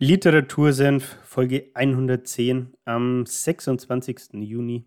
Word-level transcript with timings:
Literatursenf, 0.00 1.16
Folge 1.24 1.72
110 1.74 2.72
am 2.84 3.26
26. 3.26 4.34
Juni. 4.34 4.86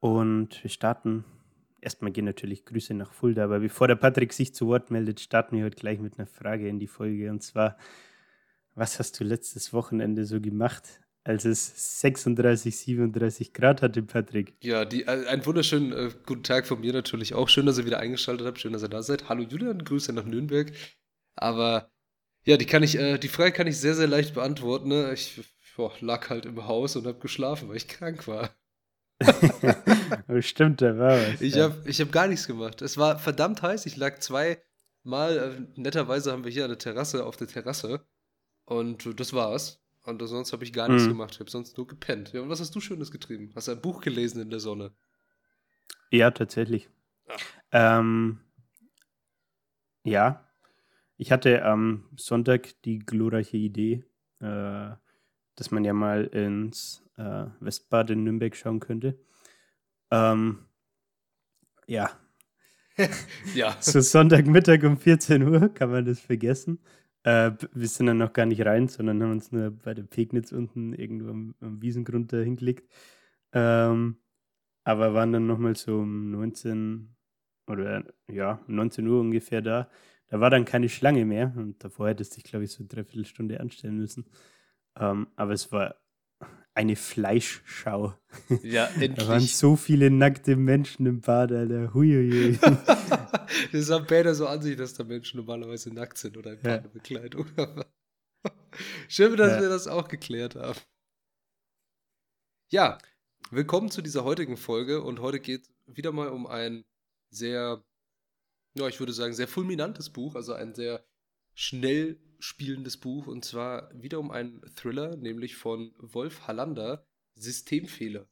Und 0.00 0.62
wir 0.62 0.68
starten. 0.68 1.24
Erstmal 1.80 2.12
gehen 2.12 2.26
natürlich 2.26 2.66
Grüße 2.66 2.92
nach 2.92 3.10
Fulda, 3.10 3.44
aber 3.44 3.60
bevor 3.60 3.88
der 3.88 3.94
Patrick 3.94 4.34
sich 4.34 4.54
zu 4.54 4.66
Wort 4.66 4.90
meldet, 4.90 5.20
starten 5.20 5.56
wir 5.56 5.64
heute 5.64 5.76
gleich 5.76 5.98
mit 5.98 6.18
einer 6.18 6.26
Frage 6.26 6.68
in 6.68 6.78
die 6.78 6.88
Folge. 6.88 7.30
Und 7.30 7.42
zwar, 7.42 7.78
was 8.74 8.98
hast 8.98 9.18
du 9.18 9.24
letztes 9.24 9.72
Wochenende 9.72 10.26
so 10.26 10.42
gemacht, 10.42 11.00
als 11.24 11.46
es 11.46 12.02
36, 12.02 12.76
37 12.76 13.54
Grad 13.54 13.80
hatte, 13.80 14.02
Patrick? 14.02 14.54
Ja, 14.62 14.84
die, 14.84 15.04
äh, 15.04 15.26
einen 15.26 15.46
wunderschönen 15.46 15.92
äh, 15.92 16.10
guten 16.26 16.42
Tag 16.42 16.66
von 16.66 16.80
mir 16.80 16.92
natürlich 16.92 17.32
auch. 17.32 17.48
Schön, 17.48 17.64
dass 17.64 17.78
ihr 17.78 17.86
wieder 17.86 18.00
eingeschaltet 18.00 18.46
habt. 18.46 18.60
Schön, 18.60 18.74
dass 18.74 18.82
ihr 18.82 18.90
da 18.90 19.02
seid. 19.02 19.30
Hallo 19.30 19.42
Julian, 19.42 19.82
Grüße 19.82 20.12
nach 20.12 20.26
Nürnberg. 20.26 20.70
Aber 21.34 21.91
ja, 22.44 22.56
die 22.56 22.66
kann 22.66 22.82
ich, 22.82 22.98
äh, 22.98 23.18
die 23.18 23.28
Frage 23.28 23.52
kann 23.52 23.66
ich 23.66 23.78
sehr, 23.78 23.94
sehr 23.94 24.08
leicht 24.08 24.34
beantworten. 24.34 24.88
Ne? 24.88 25.12
Ich 25.12 25.40
boah, 25.76 25.92
lag 26.00 26.28
halt 26.30 26.46
im 26.46 26.66
Haus 26.66 26.96
und 26.96 27.06
habe 27.06 27.18
geschlafen, 27.18 27.68
weil 27.68 27.76
ich 27.76 27.88
krank 27.88 28.26
war. 28.26 28.50
Stimmt, 30.40 30.82
da 30.82 30.98
war 30.98 31.16
was. 31.16 31.40
Ich 31.40 31.54
ja. 31.54 31.64
habe 31.64 31.82
ich 31.88 32.00
hab 32.00 32.10
gar 32.10 32.26
nichts 32.26 32.46
gemacht. 32.46 32.82
Es 32.82 32.98
war 32.98 33.18
verdammt 33.18 33.62
heiß. 33.62 33.86
Ich 33.86 33.96
lag 33.96 34.18
zweimal, 34.18 34.58
äh, 35.04 35.80
netterweise 35.80 36.32
haben 36.32 36.44
wir 36.44 36.50
hier 36.50 36.64
eine 36.64 36.78
Terrasse 36.78 37.24
auf 37.24 37.36
der 37.36 37.46
Terrasse. 37.46 38.04
Und 38.64 39.20
das 39.20 39.32
war's. 39.32 39.80
Und 40.04 40.20
sonst 40.26 40.52
habe 40.52 40.64
ich 40.64 40.72
gar 40.72 40.88
nichts 40.88 41.04
mhm. 41.04 41.10
gemacht. 41.10 41.34
Ich 41.34 41.40
habe 41.40 41.50
sonst 41.50 41.76
nur 41.76 41.86
gepennt. 41.86 42.32
Ja, 42.32 42.40
und 42.40 42.48
was 42.48 42.60
hast 42.60 42.74
du 42.74 42.80
Schönes 42.80 43.12
getrieben? 43.12 43.52
Hast 43.54 43.68
du 43.68 43.72
ein 43.72 43.80
Buch 43.80 44.00
gelesen 44.00 44.40
in 44.42 44.50
der 44.50 44.58
Sonne? 44.58 44.92
Ja, 46.10 46.32
tatsächlich. 46.32 46.88
Ähm, 47.70 48.40
ja, 50.02 50.44
ich 51.22 51.30
hatte 51.30 51.64
am 51.64 52.02
Sonntag 52.16 52.82
die 52.82 52.98
glorreiche 52.98 53.56
Idee, 53.56 54.04
äh, 54.40 54.90
dass 55.54 55.70
man 55.70 55.84
ja 55.84 55.92
mal 55.92 56.24
ins 56.24 57.04
äh, 57.16 57.44
Westbad 57.60 58.10
in 58.10 58.24
Nürnberg 58.24 58.56
schauen 58.56 58.80
könnte. 58.80 59.16
Ähm, 60.10 60.66
ja. 61.86 62.10
ja. 63.54 63.76
So 63.78 64.00
Sonntagmittag 64.00 64.82
um 64.82 64.96
14 64.96 65.44
Uhr 65.44 65.68
kann 65.68 65.92
man 65.92 66.04
das 66.04 66.18
vergessen. 66.18 66.80
Äh, 67.22 67.52
wir 67.72 67.86
sind 67.86 68.06
dann 68.06 68.18
noch 68.18 68.32
gar 68.32 68.46
nicht 68.46 68.66
rein, 68.66 68.88
sondern 68.88 69.22
haben 69.22 69.30
uns 69.30 69.52
nur 69.52 69.70
bei 69.70 69.94
der 69.94 70.02
Pegnitz 70.02 70.50
unten 70.50 70.92
irgendwo 70.92 71.30
am, 71.30 71.54
am 71.60 71.80
Wiesengrund 71.80 72.32
da 72.32 72.38
hingelegt. 72.38 72.92
Ähm, 73.52 74.16
aber 74.82 75.14
waren 75.14 75.32
dann 75.32 75.46
nochmal 75.46 75.76
so 75.76 76.00
um 76.00 76.32
19 76.32 77.14
oder 77.68 78.12
ja, 78.28 78.60
19 78.66 79.06
Uhr 79.06 79.20
ungefähr 79.20 79.62
da. 79.62 79.88
Da 80.32 80.40
war 80.40 80.48
dann 80.48 80.64
keine 80.64 80.88
Schlange 80.88 81.26
mehr 81.26 81.52
und 81.58 81.84
davor 81.84 82.08
hättest 82.08 82.32
du 82.32 82.34
dich, 82.36 82.44
glaube 82.44 82.64
ich, 82.64 82.72
so 82.72 82.78
eine 82.78 82.88
Dreiviertelstunde 82.88 83.60
anstellen 83.60 83.98
müssen. 83.98 84.24
Ähm, 84.96 85.28
aber 85.36 85.52
es 85.52 85.70
war 85.70 86.00
eine 86.72 86.96
Fleischschau. 86.96 88.14
Ja, 88.62 88.86
endlich. 88.94 89.14
Da 89.16 89.28
waren 89.28 89.40
so 89.40 89.76
viele 89.76 90.10
nackte 90.10 90.56
Menschen 90.56 91.04
im 91.04 91.20
Bad, 91.20 91.52
Alter. 91.52 91.92
Huiuiui. 91.92 92.58
das 93.72 93.90
haben 93.90 94.06
Bäder 94.06 94.34
so 94.34 94.46
an 94.46 94.62
sich, 94.62 94.74
dass 94.74 94.94
da 94.94 95.04
Menschen 95.04 95.36
normalerweise 95.36 95.92
nackt 95.92 96.16
sind 96.16 96.38
oder 96.38 96.54
in 96.54 96.60
ja. 96.62 96.78
Badebekleidung. 96.78 97.46
Schön, 99.08 99.36
dass 99.36 99.52
ja. 99.52 99.60
wir 99.60 99.68
das 99.68 99.86
auch 99.86 100.08
geklärt 100.08 100.54
haben. 100.54 100.80
Ja, 102.70 102.96
willkommen 103.50 103.90
zu 103.90 104.00
dieser 104.00 104.24
heutigen 104.24 104.56
Folge 104.56 105.02
und 105.02 105.20
heute 105.20 105.40
geht 105.40 105.68
wieder 105.84 106.10
mal 106.10 106.30
um 106.30 106.46
ein 106.46 106.86
sehr 107.28 107.84
ja, 108.74 108.88
ich 108.88 109.00
würde 109.00 109.12
sagen, 109.12 109.34
sehr 109.34 109.48
fulminantes 109.48 110.10
Buch, 110.10 110.34
also 110.34 110.52
ein 110.52 110.74
sehr 110.74 111.04
schnell 111.54 112.18
spielendes 112.38 112.96
Buch 112.96 113.26
und 113.26 113.44
zwar 113.44 113.90
wiederum 113.94 114.30
ein 114.30 114.62
Thriller, 114.74 115.16
nämlich 115.16 115.56
von 115.56 115.94
Wolf 115.98 116.46
Hallander, 116.46 117.06
Systemfehler. 117.34 118.28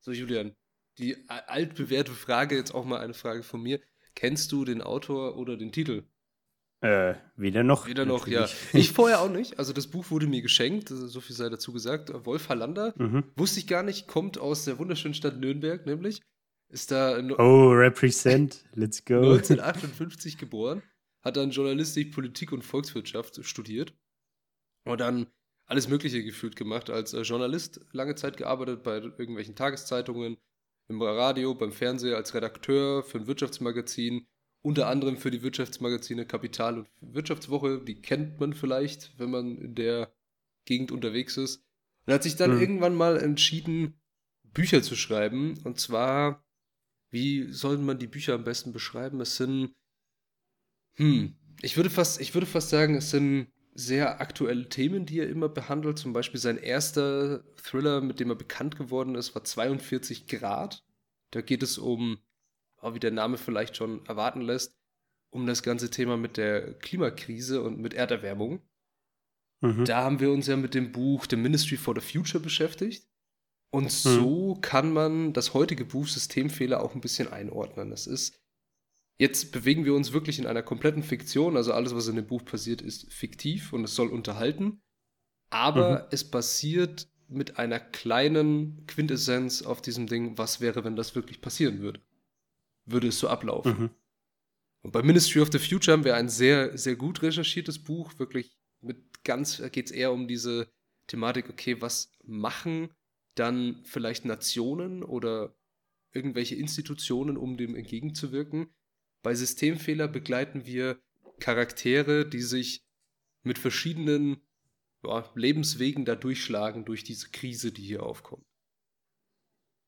So, 0.00 0.12
Julian, 0.12 0.54
die 0.98 1.28
altbewährte 1.28 2.12
Frage, 2.12 2.56
jetzt 2.56 2.74
auch 2.74 2.84
mal 2.84 3.00
eine 3.00 3.14
Frage 3.14 3.42
von 3.42 3.62
mir. 3.62 3.80
Kennst 4.14 4.52
du 4.52 4.64
den 4.64 4.80
Autor 4.80 5.36
oder 5.36 5.56
den 5.56 5.72
Titel? 5.72 6.04
Äh, 6.80 7.14
weder 7.36 7.62
noch. 7.62 7.86
Weder 7.86 8.04
noch, 8.04 8.26
ja. 8.26 8.46
Ich 8.74 8.92
vorher 8.92 9.20
auch 9.20 9.30
nicht. 9.30 9.58
Also 9.58 9.72
das 9.72 9.86
Buch 9.86 10.10
wurde 10.10 10.26
mir 10.26 10.42
geschenkt, 10.42 10.88
so 10.90 11.20
viel 11.20 11.34
sei 11.34 11.48
dazu 11.48 11.72
gesagt. 11.72 12.12
Wolf 12.26 12.48
Hallander, 12.48 12.92
mhm. 12.96 13.24
wusste 13.36 13.58
ich 13.58 13.66
gar 13.66 13.82
nicht, 13.82 14.06
kommt 14.06 14.38
aus 14.38 14.64
der 14.64 14.78
wunderschönen 14.78 15.14
Stadt 15.14 15.38
Nürnberg, 15.38 15.86
nämlich 15.86 16.20
ist 16.74 16.90
da. 16.90 17.18
Oh, 17.38 17.70
represent. 17.70 18.64
Let's 18.74 19.04
go. 19.04 19.14
1958 19.14 20.36
geboren, 20.36 20.82
hat 21.22 21.36
dann 21.36 21.50
Journalistik, 21.50 22.12
Politik 22.12 22.52
und 22.52 22.62
Volkswirtschaft 22.62 23.42
studiert 23.44 23.94
und 24.84 25.00
dann 25.00 25.28
alles 25.66 25.88
Mögliche 25.88 26.22
gefühlt 26.22 26.56
gemacht. 26.56 26.90
Als 26.90 27.14
äh, 27.14 27.22
Journalist 27.22 27.80
lange 27.92 28.16
Zeit 28.16 28.36
gearbeitet 28.36 28.82
bei 28.82 28.96
irgendwelchen 28.96 29.54
Tageszeitungen, 29.54 30.36
im 30.88 31.00
Radio, 31.00 31.54
beim 31.54 31.72
Fernsehen, 31.72 32.14
als 32.14 32.34
Redakteur 32.34 33.02
für 33.02 33.18
ein 33.18 33.26
Wirtschaftsmagazin, 33.26 34.26
unter 34.62 34.88
anderem 34.88 35.16
für 35.16 35.30
die 35.30 35.42
Wirtschaftsmagazine 35.42 36.26
Kapital 36.26 36.78
und 36.78 36.88
Wirtschaftswoche. 37.00 37.82
Die 37.82 38.02
kennt 38.02 38.38
man 38.40 38.52
vielleicht, 38.52 39.18
wenn 39.18 39.30
man 39.30 39.56
in 39.56 39.74
der 39.74 40.12
Gegend 40.66 40.92
unterwegs 40.92 41.36
ist. 41.36 41.64
Und 42.06 42.12
hat 42.12 42.22
sich 42.22 42.36
dann 42.36 42.52
hm. 42.52 42.60
irgendwann 42.60 42.94
mal 42.94 43.16
entschieden, 43.16 43.98
Bücher 44.42 44.82
zu 44.82 44.94
schreiben. 44.94 45.58
Und 45.64 45.80
zwar 45.80 46.43
wie 47.14 47.50
sollte 47.52 47.82
man 47.82 47.98
die 47.98 48.08
Bücher 48.08 48.34
am 48.34 48.44
besten 48.44 48.72
beschreiben? 48.72 49.20
Es 49.20 49.36
sind, 49.36 49.72
hm, 50.96 51.36
ich 51.62 51.76
würde 51.76 51.88
fast, 51.88 52.20
ich 52.20 52.34
würde 52.34 52.46
fast 52.46 52.68
sagen, 52.68 52.96
es 52.96 53.10
sind 53.10 53.46
sehr 53.72 54.20
aktuelle 54.20 54.68
Themen, 54.68 55.06
die 55.06 55.20
er 55.20 55.28
immer 55.28 55.48
behandelt. 55.48 55.98
Zum 55.98 56.12
Beispiel 56.12 56.40
sein 56.40 56.58
erster 56.58 57.44
Thriller, 57.56 58.00
mit 58.00 58.20
dem 58.20 58.30
er 58.30 58.36
bekannt 58.36 58.76
geworden 58.76 59.14
ist, 59.14 59.34
war 59.34 59.44
42 59.44 60.26
Grad. 60.26 60.84
Da 61.30 61.40
geht 61.40 61.62
es 61.62 61.78
um, 61.78 62.18
wie 62.82 63.00
der 63.00 63.10
Name 63.10 63.38
vielleicht 63.38 63.76
schon 63.76 64.04
erwarten 64.06 64.40
lässt, 64.40 64.76
um 65.30 65.46
das 65.46 65.62
ganze 65.62 65.90
Thema 65.90 66.16
mit 66.16 66.36
der 66.36 66.74
Klimakrise 66.74 67.62
und 67.62 67.78
mit 67.78 67.94
Erderwärmung. 67.94 68.60
Mhm. 69.60 69.84
Da 69.84 70.02
haben 70.02 70.20
wir 70.20 70.30
uns 70.30 70.46
ja 70.46 70.56
mit 70.56 70.74
dem 70.74 70.92
Buch 70.92 71.26
The 71.28 71.36
Ministry 71.36 71.76
for 71.76 71.94
the 71.98 72.06
Future 72.06 72.42
beschäftigt. 72.42 73.08
Und 73.74 73.86
hm. 73.86 73.90
so 73.90 74.58
kann 74.60 74.92
man 74.92 75.32
das 75.32 75.52
heutige 75.52 75.84
Buch 75.84 76.06
Systemfehler 76.06 76.80
auch 76.80 76.94
ein 76.94 77.00
bisschen 77.00 77.32
einordnen. 77.32 77.90
Das 77.90 78.06
ist, 78.06 78.40
jetzt 79.18 79.50
bewegen 79.50 79.84
wir 79.84 79.94
uns 79.94 80.12
wirklich 80.12 80.38
in 80.38 80.46
einer 80.46 80.62
kompletten 80.62 81.02
Fiktion, 81.02 81.56
also 81.56 81.72
alles, 81.72 81.92
was 81.92 82.06
in 82.06 82.14
dem 82.14 82.24
Buch 82.24 82.44
passiert, 82.44 82.80
ist 82.80 83.12
fiktiv 83.12 83.72
und 83.72 83.82
es 83.82 83.96
soll 83.96 84.10
unterhalten. 84.10 84.80
Aber 85.50 86.02
mhm. 86.02 86.06
es 86.12 86.22
basiert 86.22 87.08
mit 87.26 87.58
einer 87.58 87.80
kleinen 87.80 88.86
Quintessenz 88.86 89.62
auf 89.62 89.82
diesem 89.82 90.06
Ding, 90.06 90.38
was 90.38 90.60
wäre, 90.60 90.84
wenn 90.84 90.94
das 90.94 91.16
wirklich 91.16 91.40
passieren 91.40 91.80
würde. 91.80 92.00
Würde 92.86 93.08
es 93.08 93.18
so 93.18 93.26
ablaufen. 93.26 93.76
Mhm. 93.76 93.90
Und 94.82 94.92
bei 94.92 95.02
Ministry 95.02 95.40
of 95.40 95.50
the 95.50 95.58
Future 95.58 95.96
haben 95.96 96.04
wir 96.04 96.14
ein 96.14 96.28
sehr, 96.28 96.78
sehr 96.78 96.94
gut 96.94 97.22
recherchiertes 97.22 97.82
Buch, 97.82 98.20
wirklich 98.20 98.56
mit 98.80 99.24
ganz, 99.24 99.60
geht 99.72 99.86
es 99.86 99.90
eher 99.90 100.12
um 100.12 100.28
diese 100.28 100.68
Thematik, 101.08 101.50
okay, 101.50 101.82
was 101.82 102.12
machen 102.22 102.90
dann 103.34 103.82
vielleicht 103.84 104.24
Nationen 104.24 105.02
oder 105.02 105.56
irgendwelche 106.12 106.54
Institutionen, 106.54 107.36
um 107.36 107.56
dem 107.56 107.74
entgegenzuwirken. 107.74 108.72
Bei 109.22 109.34
Systemfehler 109.34 110.08
begleiten 110.08 110.66
wir 110.66 111.00
Charaktere, 111.40 112.28
die 112.28 112.42
sich 112.42 112.84
mit 113.42 113.58
verschiedenen 113.58 114.40
ja, 115.04 115.30
Lebenswegen 115.34 116.04
da 116.04 116.14
durchschlagen 116.14 116.84
durch 116.84 117.04
diese 117.04 117.30
Krise, 117.30 117.72
die 117.72 117.82
hier 117.82 118.02
aufkommt. 118.02 118.46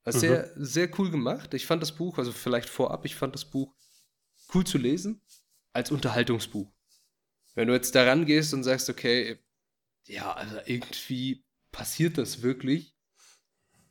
Ist 0.05 0.15
mhm. 0.15 0.19
sehr, 0.19 0.51
sehr 0.55 0.99
cool 0.99 1.11
gemacht. 1.11 1.53
Ich 1.53 1.65
fand 1.65 1.81
das 1.81 1.93
Buch, 1.93 2.17
also 2.17 2.31
vielleicht 2.31 2.69
vorab, 2.69 3.05
ich 3.05 3.15
fand 3.15 3.33
das 3.33 3.49
Buch 3.49 3.75
cool 4.53 4.65
zu 4.65 4.77
lesen 4.77 5.21
als 5.73 5.91
Unterhaltungsbuch. 5.91 6.71
Wenn 7.55 7.67
du 7.67 7.73
jetzt 7.73 7.95
daran 7.95 8.25
gehst 8.25 8.53
und 8.53 8.63
sagst, 8.63 8.89
okay, 8.89 9.39
ja, 10.05 10.33
also 10.33 10.57
irgendwie 10.65 11.45
passiert 11.71 12.17
das 12.17 12.41
wirklich, 12.41 12.96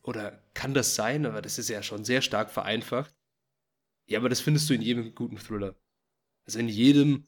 oder 0.06 0.42
kann 0.54 0.72
das 0.72 0.94
sein? 0.94 1.26
Aber 1.26 1.42
das 1.42 1.58
ist 1.58 1.68
ja 1.68 1.82
schon 1.82 2.04
sehr 2.04 2.22
stark 2.22 2.50
vereinfacht. 2.50 3.14
Ja, 4.06 4.18
aber 4.20 4.28
das 4.28 4.40
findest 4.40 4.70
du 4.70 4.74
in 4.74 4.82
jedem 4.82 5.14
guten 5.14 5.36
Thriller. 5.36 5.74
Also 6.46 6.60
in 6.60 6.68
jedem 6.68 7.26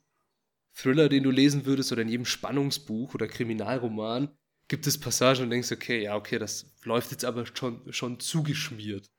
Thriller, 0.73 1.09
den 1.09 1.25
du 1.25 1.31
lesen 1.31 1.67
würdest, 1.67 1.91
oder 1.91 2.03
in 2.03 2.09
jedem 2.09 2.25
Spannungsbuch 2.25 3.15
oder 3.15 3.27
Kriminalroman, 3.27 4.29
gibt 4.69 4.87
es 4.87 5.01
Passagen 5.01 5.43
und 5.43 5.51
denkst, 5.51 5.73
okay, 5.73 6.05
ja, 6.05 6.15
okay, 6.15 6.39
das 6.39 6.73
läuft 6.85 7.11
jetzt 7.11 7.25
aber 7.25 7.47
schon, 7.47 7.93
schon 7.93 8.21
zugeschmiert. 8.21 9.11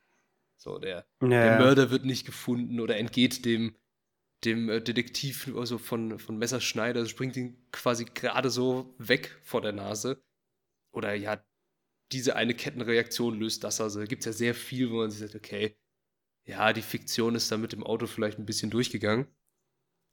So, 0.57 0.77
der, 0.77 1.06
Ja, 1.21 1.27
der. 1.27 1.59
Mörder 1.59 1.89
wird 1.89 2.06
nicht 2.06 2.25
gefunden 2.25 2.79
oder 2.79 2.97
entgeht 2.97 3.44
dem, 3.45 3.75
dem 4.45 4.69
äh, 4.69 4.81
Detektiv 4.81 5.51
also 5.56 5.77
von, 5.77 6.19
von 6.19 6.38
Messerschneider, 6.38 7.06
springt 7.06 7.35
ihn 7.35 7.57
quasi 7.71 8.06
gerade 8.06 8.50
so 8.50 8.94
weg 8.97 9.38
vor 9.41 9.61
der 9.61 9.73
Nase. 9.73 10.23
Oder 10.91 11.13
ja, 11.13 11.44
diese 12.11 12.35
eine 12.35 12.53
Kettenreaktion 12.53 13.39
löst 13.39 13.63
das. 13.63 13.81
Also 13.81 14.01
gibt 14.01 14.21
es 14.21 14.25
ja 14.25 14.33
sehr 14.33 14.56
viel, 14.56 14.91
wo 14.91 14.97
man 14.97 15.11
sich 15.11 15.19
sagt, 15.19 15.35
okay, 15.35 15.77
ja, 16.45 16.73
die 16.73 16.81
Fiktion 16.81 17.35
ist 17.35 17.51
da 17.51 17.57
mit 17.57 17.73
dem 17.73 17.83
Auto 17.83 18.07
vielleicht 18.07 18.39
ein 18.39 18.45
bisschen 18.45 18.71
durchgegangen. 18.71 19.27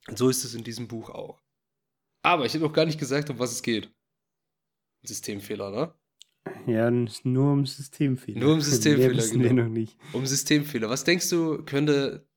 Und 0.09 0.19
so 0.19 0.29
ist 0.29 0.45
es 0.45 0.55
in 0.55 0.65
diesem 0.65 0.89
Buch 0.89 1.11
auch. 1.11 1.43
Aber 2.23 2.45
ich 2.45 2.55
habe 2.55 2.65
noch 2.65 2.73
gar 2.73 2.85
nicht 2.85 3.01
gesagt, 3.01 3.31
um 3.31 3.39
was 3.39 3.53
es 3.53 3.63
geht. 3.63 3.91
Systemfehler, 5.03 5.71
ne? 5.71 5.95
Ja, 6.67 6.91
nur 6.91 7.53
um 7.53 7.67
Systemfehler. 7.67 8.41
Nur 8.41 8.55
um 8.55 8.61
Systemfehler, 8.63 9.09
Mehr 9.09 9.17
wissen 9.17 9.41
wir 9.41 9.49
genau. 9.49 9.63
noch 9.65 9.71
nicht. 9.71 9.97
Um 10.13 10.27
Systemfehler. 10.27 10.89
Was 10.89 11.05
denkst 11.05 11.31
du, 11.31 11.63
könnte 11.65 12.29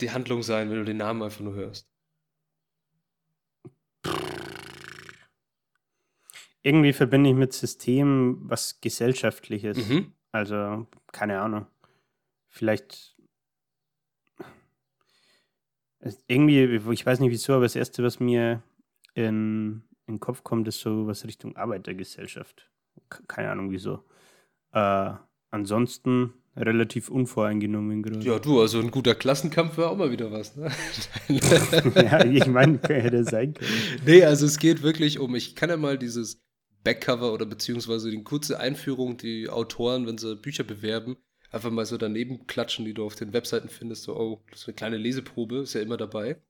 die 0.00 0.10
Handlung 0.10 0.42
sein, 0.42 0.70
wenn 0.70 0.78
du 0.78 0.84
den 0.84 0.96
Namen 0.96 1.22
einfach 1.22 1.40
nur 1.40 1.54
hörst? 1.54 1.91
Irgendwie 6.62 6.92
verbinde 6.92 7.30
ich 7.30 7.36
mit 7.36 7.52
System 7.52 8.38
was 8.42 8.80
Gesellschaftliches. 8.80 9.88
Mhm. 9.88 10.12
Also, 10.30 10.86
keine 11.12 11.40
Ahnung. 11.40 11.66
Vielleicht. 12.48 13.16
Irgendwie, 16.26 16.64
ich 16.92 17.06
weiß 17.06 17.20
nicht 17.20 17.30
wieso, 17.30 17.54
aber 17.54 17.64
das 17.64 17.76
Erste, 17.76 18.02
was 18.02 18.18
mir 18.18 18.62
in, 19.14 19.82
in 20.06 20.14
den 20.14 20.20
Kopf 20.20 20.42
kommt, 20.42 20.66
ist 20.66 20.80
so 20.80 21.06
was 21.06 21.24
Richtung 21.24 21.56
Arbeitergesellschaft. 21.56 22.70
Keine 23.28 23.50
Ahnung 23.50 23.70
wieso. 23.70 24.04
Äh, 24.72 25.12
ansonsten 25.50 26.32
relativ 26.56 27.08
unvoreingenommen 27.08 28.02
gerade. 28.02 28.24
Ja, 28.24 28.38
du, 28.38 28.60
also 28.60 28.80
ein 28.80 28.90
guter 28.90 29.14
Klassenkampf 29.14 29.78
wäre 29.78 29.90
auch 29.90 29.96
mal 29.96 30.10
wieder 30.10 30.30
was, 30.30 30.56
ne? 30.56 30.70
ja, 31.28 32.24
ich 32.24 32.46
meine, 32.46 32.78
hätte 32.88 33.24
sein 33.24 33.54
können. 33.54 33.70
nee, 34.04 34.24
also 34.24 34.46
es 34.46 34.58
geht 34.58 34.82
wirklich 34.82 35.18
um, 35.18 35.34
ich 35.34 35.54
kann 35.54 35.70
ja 35.70 35.76
mal 35.76 35.98
dieses 35.98 36.42
Backcover 36.84 37.32
oder 37.32 37.46
beziehungsweise 37.46 38.10
die 38.10 38.22
kurze 38.24 38.58
Einführung, 38.58 39.16
die 39.16 39.48
Autoren, 39.48 40.06
wenn 40.06 40.18
sie 40.18 40.36
Bücher 40.36 40.64
bewerben, 40.64 41.16
einfach 41.50 41.70
mal 41.70 41.86
so 41.86 41.96
daneben 41.98 42.46
klatschen, 42.46 42.84
die 42.84 42.94
du 42.94 43.04
auf 43.04 43.14
den 43.14 43.32
Webseiten 43.32 43.68
findest, 43.68 44.04
so, 44.04 44.16
oh, 44.16 44.42
das 44.50 44.62
ist 44.62 44.68
eine 44.68 44.74
kleine 44.74 44.96
Leseprobe, 44.96 45.58
ist 45.58 45.74
ja 45.74 45.80
immer 45.82 45.96
dabei. 45.96 46.40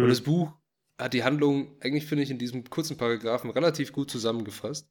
Und 0.00 0.02
Mhm. 0.04 0.08
das 0.08 0.20
Buch 0.22 0.52
hat 0.98 1.14
die 1.14 1.24
Handlung, 1.24 1.76
eigentlich 1.80 2.06
finde 2.06 2.24
ich, 2.24 2.30
in 2.30 2.38
diesem 2.38 2.64
kurzen 2.70 2.96
Paragraphen 2.96 3.50
relativ 3.50 3.92
gut 3.92 4.10
zusammengefasst. 4.10 4.88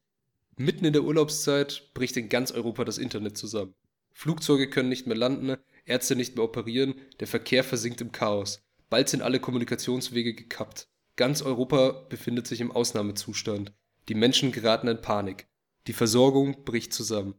Mitten 0.57 0.85
in 0.85 0.93
der 0.93 1.03
Urlaubszeit 1.03 1.91
bricht 1.93 2.15
in 2.17 2.29
ganz 2.29 2.51
Europa 2.51 2.85
das 2.85 2.97
Internet 2.97 3.37
zusammen. 3.37 3.73
Flugzeuge 4.13 4.69
können 4.69 4.89
nicht 4.89 5.07
mehr 5.07 5.17
landen, 5.17 5.57
Ärzte 5.85 6.15
nicht 6.15 6.35
mehr 6.35 6.45
operieren, 6.45 6.95
der 7.19 7.27
Verkehr 7.27 7.63
versinkt 7.63 7.99
im 8.01 8.11
Chaos. 8.11 8.63
Bald 8.89 9.09
sind 9.09 9.21
alle 9.21 9.39
Kommunikationswege 9.39 10.33
gekappt. 10.33 10.87
Ganz 11.17 11.41
Europa 11.41 12.05
befindet 12.09 12.47
sich 12.47 12.61
im 12.61 12.71
Ausnahmezustand. 12.71 13.73
Die 14.07 14.15
Menschen 14.15 14.51
geraten 14.51 14.87
in 14.87 15.01
Panik. 15.01 15.47
Die 15.87 15.93
Versorgung 15.93 16.63
bricht 16.63 16.93
zusammen. 16.93 17.35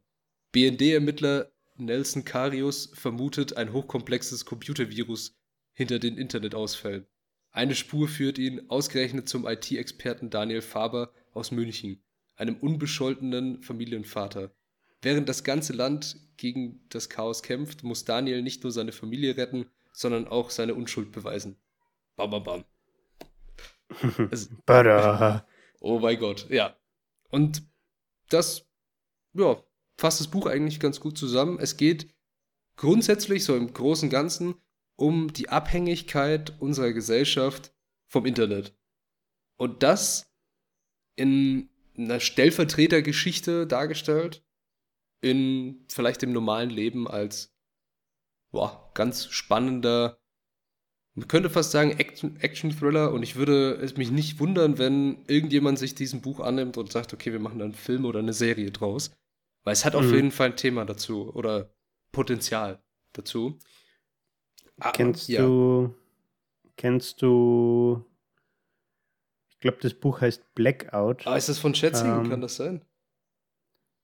BND-Ermittler 0.53 1.53
Nelson 1.77 2.25
Karius 2.25 2.91
vermutet 2.95 3.57
ein 3.57 3.73
hochkomplexes 3.73 4.45
Computervirus 4.45 5.37
hinter 5.73 5.99
den 5.99 6.17
Internetausfällen. 6.17 7.07
Eine 7.53 7.75
Spur 7.75 8.09
führt 8.09 8.39
ihn 8.39 8.69
ausgerechnet 8.69 9.29
zum 9.29 9.47
IT-Experten 9.47 10.31
Daniel 10.31 10.63
Faber 10.63 11.13
aus 11.33 11.51
München, 11.51 12.03
einem 12.35 12.57
unbescholtenen 12.57 13.63
Familienvater. 13.63 14.55
Während 15.03 15.29
das 15.29 15.45
ganze 15.45 15.73
Land 15.73 16.17
gegen 16.37 16.81
das 16.89 17.09
Chaos 17.09 17.43
kämpft, 17.43 17.85
muss 17.85 18.05
Daniel 18.05 18.43
nicht 18.43 18.63
nur 18.63 18.73
seine 18.73 18.93
Familie 18.93 19.37
retten, 19.37 19.67
sondern 19.93 20.27
auch 20.27 20.51
seine 20.51 20.75
Unschuld 20.75 21.13
beweisen. 21.13 21.57
Bam, 22.17 22.31
bam, 22.31 22.43
bam. 22.43 22.65
Bada. 24.67 25.47
Oh 25.81 25.99
mein 25.99 26.19
Gott, 26.19 26.49
ja. 26.51 26.77
Und 27.31 27.63
das, 28.29 28.67
ja, 29.35 29.63
fasst 29.99 30.21
das 30.21 30.29
Buch 30.29 30.47
eigentlich 30.47 30.81
ganz 30.81 31.01
gut 31.01 31.19
zusammen. 31.19 31.59
Es 31.59 31.77
geht 31.77 32.15
grundsätzlich, 32.77 33.45
so 33.45 33.57
im 33.57 33.73
Großen 33.73 34.11
Ganzen, 34.11 34.55
um 34.97 35.33
die 35.33 35.49
Abhängigkeit 35.49 36.61
unserer 36.61 36.93
Gesellschaft 36.93 37.75
vom 38.07 38.27
Internet. 38.27 38.75
Und 39.57 39.83
das 39.83 40.33
in 41.17 41.71
einer 41.97 42.21
Stellvertretergeschichte 42.21 43.67
dargestellt, 43.67 44.45
in 45.23 45.85
vielleicht 45.89 46.23
dem 46.23 46.33
normalen 46.33 46.71
Leben 46.71 47.09
als 47.09 47.57
boah, 48.51 48.91
ganz 48.95 49.27
spannender, 49.27 50.19
man 51.17 51.29
könnte 51.29 51.51
fast 51.51 51.71
sagen 51.71 51.93
Action- 51.99 52.37
Action-Thriller 52.41 53.13
und 53.13 53.23
ich 53.23 53.37
würde 53.37 53.73
es 53.77 53.97
mich 53.97 54.11
nicht 54.11 54.39
wundern, 54.39 54.79
wenn 54.79 55.25
irgendjemand 55.27 55.79
sich 55.79 55.95
diesem 55.95 56.21
Buch 56.21 56.41
annimmt 56.41 56.77
und 56.77 56.93
sagt, 56.93 57.13
okay, 57.15 57.33
wir 57.33 57.41
machen 57.41 57.59
da 57.59 57.65
einen 57.65 57.75
Film 57.75 58.05
oder 58.05 58.19
eine 58.21 58.35
Serie 58.35 58.71
draus. 58.71 59.11
Weil 59.65 59.73
es 59.73 59.85
hat 59.85 59.95
auf 59.97 60.05
Mhm. 60.05 60.15
jeden 60.15 60.31
Fall 60.31 60.51
ein 60.51 60.57
Thema 60.57 60.85
dazu 60.85 61.35
oder 61.35 61.71
Potenzial 62.13 62.83
dazu. 63.15 63.59
Ah, 64.79 64.93
Kennst 64.93 65.29
ja. 65.29 65.41
du, 65.41 65.95
kennst 66.77 67.23
du, 67.23 68.05
ich 69.49 69.59
glaube, 69.59 69.79
das 69.81 69.95
Buch 69.95 70.21
heißt 70.21 70.55
Blackout. 70.55 71.27
Ah, 71.27 71.37
ist 71.37 71.49
das 71.49 71.59
von 71.59 71.75
Schätzingen? 71.75 72.25
Ähm, 72.25 72.31
Kann 72.31 72.43
das 72.43 72.57
sein? 72.57 72.85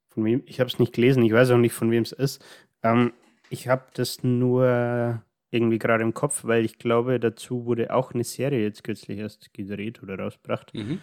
Von 0.08 0.24
wem? 0.24 0.42
Ich 0.46 0.60
habe 0.60 0.68
es 0.68 0.78
nicht 0.78 0.94
gelesen, 0.94 1.22
ich 1.22 1.32
weiß 1.32 1.50
auch 1.50 1.58
nicht, 1.58 1.74
von 1.74 1.90
wem 1.90 2.02
es 2.02 2.12
ist. 2.12 2.42
Ähm, 2.82 3.12
ich 3.50 3.68
habe 3.68 3.86
das 3.94 4.22
nur 4.24 5.22
irgendwie 5.52 5.78
gerade 5.78 6.02
im 6.02 6.14
Kopf, 6.14 6.44
weil 6.44 6.64
ich 6.64 6.78
glaube, 6.78 7.20
dazu 7.20 7.66
wurde 7.66 7.94
auch 7.94 8.12
eine 8.12 8.24
Serie 8.24 8.62
jetzt 8.62 8.82
kürzlich 8.82 9.18
erst 9.18 9.52
gedreht 9.52 10.02
oder 10.02 10.18
rausgebracht. 10.18 10.74
Mhm. 10.74 11.00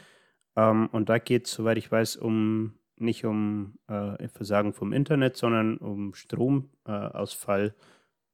Ähm, 0.55 0.89
und 0.91 1.07
da 1.09 1.19
geht 1.19 1.45
es, 1.45 1.53
soweit 1.53 1.77
ich 1.77 1.91
weiß, 1.91 2.17
um 2.17 2.73
nicht 2.97 3.25
um 3.25 3.77
äh, 3.87 4.27
Versagen 4.27 4.73
vom 4.73 4.91
Internet, 4.91 5.37
sondern 5.37 5.77
um 5.77 6.13
Stromausfall 6.13 7.67
äh, 7.67 7.71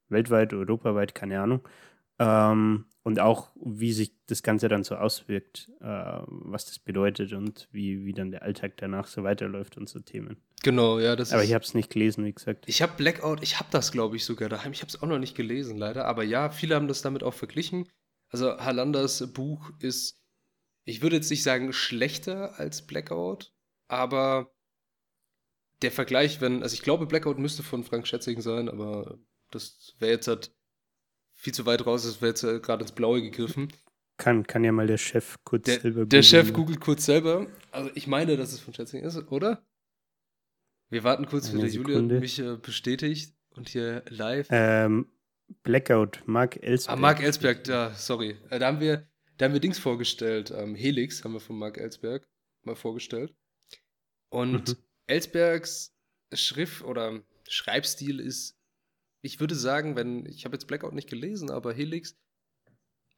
weltweit, 0.08 0.52
europaweit, 0.52 1.14
keine 1.14 1.40
Ahnung. 1.40 1.68
Ähm, 2.18 2.86
und 3.02 3.20
auch, 3.20 3.50
wie 3.54 3.92
sich 3.92 4.12
das 4.26 4.42
Ganze 4.42 4.68
dann 4.68 4.82
so 4.82 4.96
auswirkt, 4.96 5.70
äh, 5.80 6.20
was 6.26 6.66
das 6.66 6.78
bedeutet 6.78 7.32
und 7.34 7.68
wie, 7.70 8.04
wie 8.04 8.12
dann 8.12 8.30
der 8.30 8.42
Alltag 8.42 8.72
danach 8.78 9.06
so 9.06 9.22
weiterläuft 9.22 9.76
und 9.76 9.88
so 9.88 10.00
Themen. 10.00 10.38
Genau, 10.66 10.98
ja, 10.98 11.14
das 11.14 11.32
Aber 11.32 11.42
ist. 11.44 11.48
ich 11.48 11.54
habe 11.54 11.64
es 11.64 11.74
nicht 11.74 11.90
gelesen, 11.90 12.24
wie 12.24 12.32
gesagt. 12.32 12.64
Ich 12.66 12.82
habe 12.82 12.92
Blackout, 12.96 13.40
ich 13.40 13.60
habe 13.60 13.68
das, 13.70 13.92
glaube 13.92 14.16
ich, 14.16 14.24
sogar 14.24 14.48
daheim. 14.48 14.72
Ich 14.72 14.80
habe 14.80 14.88
es 14.88 15.00
auch 15.00 15.06
noch 15.06 15.20
nicht 15.20 15.36
gelesen, 15.36 15.78
leider. 15.78 16.06
Aber 16.06 16.24
ja, 16.24 16.50
viele 16.50 16.74
haben 16.74 16.88
das 16.88 17.02
damit 17.02 17.22
auch 17.22 17.34
verglichen. 17.34 17.88
Also 18.30 18.58
Halanders 18.58 19.32
Buch 19.32 19.70
ist, 19.78 20.20
ich 20.84 21.02
würde 21.02 21.14
jetzt 21.14 21.30
nicht 21.30 21.44
sagen 21.44 21.72
schlechter 21.72 22.58
als 22.58 22.84
Blackout, 22.84 23.52
aber 23.86 24.50
der 25.82 25.92
Vergleich, 25.92 26.40
wenn, 26.40 26.64
also 26.64 26.74
ich 26.74 26.82
glaube, 26.82 27.06
Blackout 27.06 27.38
müsste 27.38 27.62
von 27.62 27.84
Frank 27.84 28.08
Schätzing 28.08 28.40
sein, 28.40 28.68
aber 28.68 29.20
das 29.52 29.94
wäre 30.00 30.10
jetzt 30.10 30.26
halt 30.26 30.52
viel 31.34 31.54
zu 31.54 31.64
weit 31.64 31.86
raus, 31.86 32.02
das 32.02 32.20
wäre 32.20 32.30
jetzt 32.30 32.42
äh, 32.42 32.58
gerade 32.58 32.82
ins 32.82 32.90
Blaue 32.92 33.22
gegriffen. 33.22 33.72
Kann, 34.16 34.44
kann 34.48 34.64
ja 34.64 34.72
mal 34.72 34.88
der 34.88 34.98
Chef 34.98 35.36
kurz 35.44 35.66
Der, 35.66 35.78
selber 35.80 36.06
der 36.06 36.22
Chef 36.22 36.48
googeln. 36.48 36.54
googelt 36.66 36.80
kurz 36.80 37.04
selber. 37.04 37.46
Also 37.70 37.90
ich 37.94 38.08
meine, 38.08 38.36
dass 38.36 38.52
es 38.52 38.58
von 38.58 38.74
Schätzing 38.74 39.04
ist, 39.04 39.16
oder? 39.30 39.64
Wir 40.88 41.04
warten 41.04 41.26
kurz, 41.26 41.50
bis 41.50 41.60
der 41.60 41.70
Julian 41.70 42.06
mich 42.06 42.38
äh, 42.38 42.56
bestätigt 42.56 43.34
und 43.50 43.68
hier 43.68 44.04
live. 44.08 44.46
Ähm, 44.50 45.10
Blackout, 45.62 46.22
Mark 46.26 46.62
Ellsberg. 46.62 46.96
ah, 46.96 47.00
Marc 47.00 47.20
Ellsberg, 47.20 47.64
da, 47.64 47.94
sorry. 47.94 48.36
Äh, 48.50 48.58
da 48.58 48.66
haben 48.68 48.80
wir, 48.80 49.08
da 49.36 49.46
haben 49.46 49.52
wir 49.52 49.60
Dings 49.60 49.78
vorgestellt. 49.78 50.50
Ähm, 50.50 50.74
Helix 50.74 51.24
haben 51.24 51.32
wir 51.32 51.40
von 51.40 51.58
Marc 51.58 51.78
Ellsberg 51.78 52.28
mal 52.62 52.76
vorgestellt. 52.76 53.34
Und 54.28 54.68
Mhm. 54.68 54.76
Ellsbergs 55.06 55.94
Schrift 56.32 56.82
oder 56.82 57.22
Schreibstil 57.48 58.18
ist, 58.20 58.58
ich 59.22 59.38
würde 59.40 59.54
sagen, 59.54 59.96
wenn, 59.96 60.26
ich 60.26 60.44
habe 60.44 60.56
jetzt 60.56 60.66
Blackout 60.66 60.94
nicht 60.94 61.08
gelesen, 61.08 61.50
aber 61.50 61.72
Helix 61.72 62.16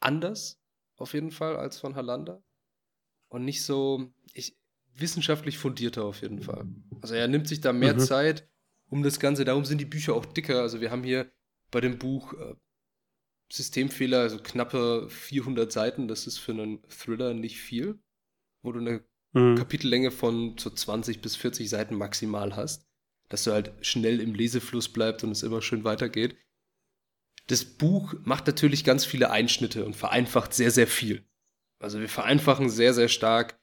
anders 0.01 0.61
auf 0.97 1.15
jeden 1.15 1.31
Fall 1.31 1.57
als 1.57 1.79
von 1.79 1.95
Halander. 1.97 2.43
Und 3.29 3.45
nicht 3.45 3.63
so, 3.63 4.13
ich, 4.33 4.57
wissenschaftlich 5.01 5.59
fundierter 5.59 6.05
auf 6.05 6.23
jeden 6.23 6.41
Fall. 6.43 6.67
Also 7.01 7.15
er 7.15 7.29
nimmt 7.29 7.49
sich 7.49 7.61
da 7.61 7.73
mehr 7.73 7.95
Mhm. 7.95 8.01
Zeit 8.01 8.49
um 8.89 9.03
das 9.03 9.21
Ganze. 9.21 9.45
Darum 9.45 9.65
sind 9.65 9.79
die 9.81 9.85
Bücher 9.87 10.15
auch 10.15 10.25
dicker. 10.27 10.61
Also 10.63 10.81
wir 10.81 10.91
haben 10.91 11.05
hier 11.05 11.31
bei 11.71 11.81
dem 11.81 11.99
Buch 11.99 12.33
äh, 12.35 12.55
Systemfehler, 13.53 14.21
also 14.21 14.39
knappe 14.39 15.09
400 15.09 15.71
Seiten. 15.73 16.09
Das 16.09 16.27
ist 16.27 16.39
für 16.39 16.53
einen 16.53 16.83
Thriller 16.89 17.35
nicht 17.35 17.59
viel, 17.59 17.99
wo 18.63 18.73
du 18.73 18.81
eine 18.81 19.05
Mhm. 19.35 19.57
Kapitellänge 19.57 20.11
von 20.11 20.57
so 20.57 20.71
20 20.71 21.21
bis 21.21 21.37
40 21.37 21.69
Seiten 21.69 21.95
maximal 21.97 22.57
hast, 22.57 22.87
dass 23.29 23.45
du 23.45 23.53
halt 23.53 23.75
schnell 23.83 24.21
im 24.21 24.35
Lesefluss 24.35 24.89
bleibst 24.91 25.23
und 25.23 25.33
es 25.33 25.43
immer 25.43 25.61
schön 25.61 25.85
weitergeht. 25.85 26.35
Das 27.47 27.67
Buch 27.67 28.15
macht 28.25 28.47
natürlich 28.47 28.85
ganz 28.85 29.05
viele 29.05 29.31
Einschnitte 29.31 29.85
und 29.85 29.95
vereinfacht 29.95 30.55
sehr, 30.55 30.71
sehr 30.71 30.87
viel. 30.87 31.27
Also 31.79 32.01
wir 32.01 32.09
vereinfachen 32.09 32.71
sehr, 32.71 32.95
sehr 32.95 33.09
stark 33.09 33.58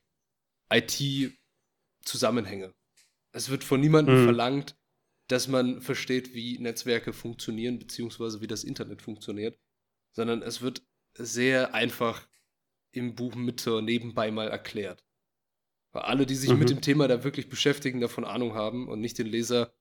IT 0.72 1.34
Zusammenhänge. 2.03 2.74
Es 3.31 3.50
wird 3.50 3.63
von 3.63 3.79
niemandem 3.81 4.22
Mhm. 4.22 4.24
verlangt, 4.25 4.77
dass 5.27 5.48
man 5.48 5.81
versteht, 5.81 6.34
wie 6.34 6.60
Netzwerke 6.60 7.13
funktionieren, 7.13 7.79
beziehungsweise 7.79 8.41
wie 8.41 8.48
das 8.48 8.63
Internet 8.63 9.01
funktioniert, 9.01 9.60
sondern 10.12 10.41
es 10.41 10.62
wird 10.62 10.84
sehr 11.17 11.74
einfach 11.74 12.27
im 12.91 13.15
Buch 13.15 13.36
mit 13.36 13.65
nebenbei 13.65 14.31
mal 14.31 14.48
erklärt. 14.48 15.03
Weil 15.91 16.03
alle, 16.03 16.25
die 16.25 16.36
sich 16.36 16.51
Mhm. 16.51 16.60
mit 16.60 16.69
dem 16.69 16.81
Thema 16.81 17.07
da 17.07 17.24
wirklich 17.24 17.50
beschäftigen, 17.50 18.01
davon 18.01 18.25
Ahnung 18.25 18.53
haben 18.53 18.88
und 18.88 19.01
nicht 19.01 19.17
den 19.17 19.27
Leser 19.27 19.74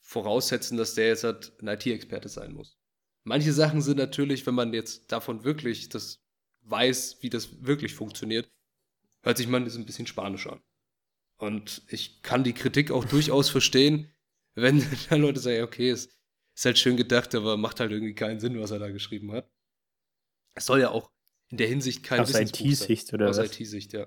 voraussetzen, 0.00 0.76
dass 0.76 0.94
der 0.94 1.08
jetzt 1.08 1.24
halt 1.24 1.54
ein 1.62 1.68
IT-Experte 1.68 2.28
sein 2.28 2.52
muss. 2.52 2.78
Manche 3.24 3.52
Sachen 3.52 3.80
sind 3.80 3.96
natürlich, 3.96 4.46
wenn 4.46 4.54
man 4.54 4.74
jetzt 4.74 5.10
davon 5.10 5.44
wirklich 5.44 5.88
das 5.88 6.22
weiß, 6.62 7.18
wie 7.22 7.30
das 7.30 7.64
wirklich 7.64 7.94
funktioniert, 7.94 8.50
hört 9.24 9.36
sich 9.36 9.48
man 9.48 9.64
das 9.64 9.76
ein 9.76 9.86
bisschen 9.86 10.06
spanisch 10.06 10.46
an. 10.46 10.62
Und 11.36 11.82
ich 11.88 12.22
kann 12.22 12.44
die 12.44 12.52
Kritik 12.52 12.90
auch 12.90 13.04
durchaus 13.04 13.48
verstehen, 13.48 14.12
wenn 14.54 14.84
dann 15.10 15.20
Leute 15.20 15.40
sagen, 15.40 15.62
okay, 15.62 15.90
es 15.90 16.08
ist 16.54 16.64
halt 16.64 16.78
schön 16.78 16.96
gedacht, 16.96 17.34
aber 17.34 17.56
macht 17.56 17.80
halt 17.80 17.90
irgendwie 17.90 18.14
keinen 18.14 18.38
Sinn, 18.38 18.60
was 18.60 18.70
er 18.70 18.78
da 18.78 18.90
geschrieben 18.90 19.32
hat. 19.32 19.50
Es 20.54 20.66
soll 20.66 20.80
ja 20.80 20.90
auch 20.90 21.10
in 21.50 21.56
der 21.56 21.66
Hinsicht 21.66 22.04
kein 22.04 22.20
Aus 22.20 22.28
Wissensbuch 22.28 22.58
sein. 22.58 22.70
IT-Sicht 22.70 23.12
oder 23.12 23.28
Aus? 23.28 23.38
IT-Sicht, 23.38 23.92
ja. 23.92 24.06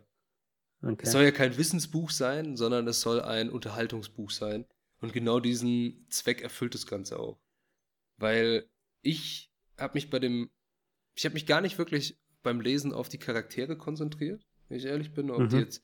Okay. 0.81 1.03
Es 1.03 1.11
soll 1.11 1.23
ja 1.23 1.31
kein 1.31 1.57
Wissensbuch 1.57 2.11
sein, 2.11 2.55
sondern 2.55 2.87
es 2.87 3.01
soll 3.01 3.21
ein 3.21 3.49
Unterhaltungsbuch 3.49 4.31
sein. 4.31 4.65
Und 4.99 5.11
genau 5.13 5.39
diesen 5.39 6.07
Zweck 6.09 6.41
erfüllt 6.41 6.73
das 6.73 6.87
Ganze 6.87 7.19
auch. 7.19 7.39
Weil 8.17 8.69
ich 9.01 9.51
habe 9.77 9.95
mich 9.95 10.09
bei 10.09 10.19
dem, 10.19 10.49
ich 11.15 11.25
habe 11.25 11.33
mich 11.33 11.45
gar 11.45 11.61
nicht 11.61 11.77
wirklich 11.77 12.17
beim 12.43 12.61
Lesen 12.61 12.93
auf 12.93 13.09
die 13.09 13.17
Charaktere 13.17 13.77
konzentriert, 13.77 14.45
wenn 14.67 14.77
ich 14.77 14.85
ehrlich 14.85 15.13
bin, 15.13 15.31
ob 15.31 15.49
die 15.49 15.55
Mhm. 15.55 15.61
jetzt 15.61 15.83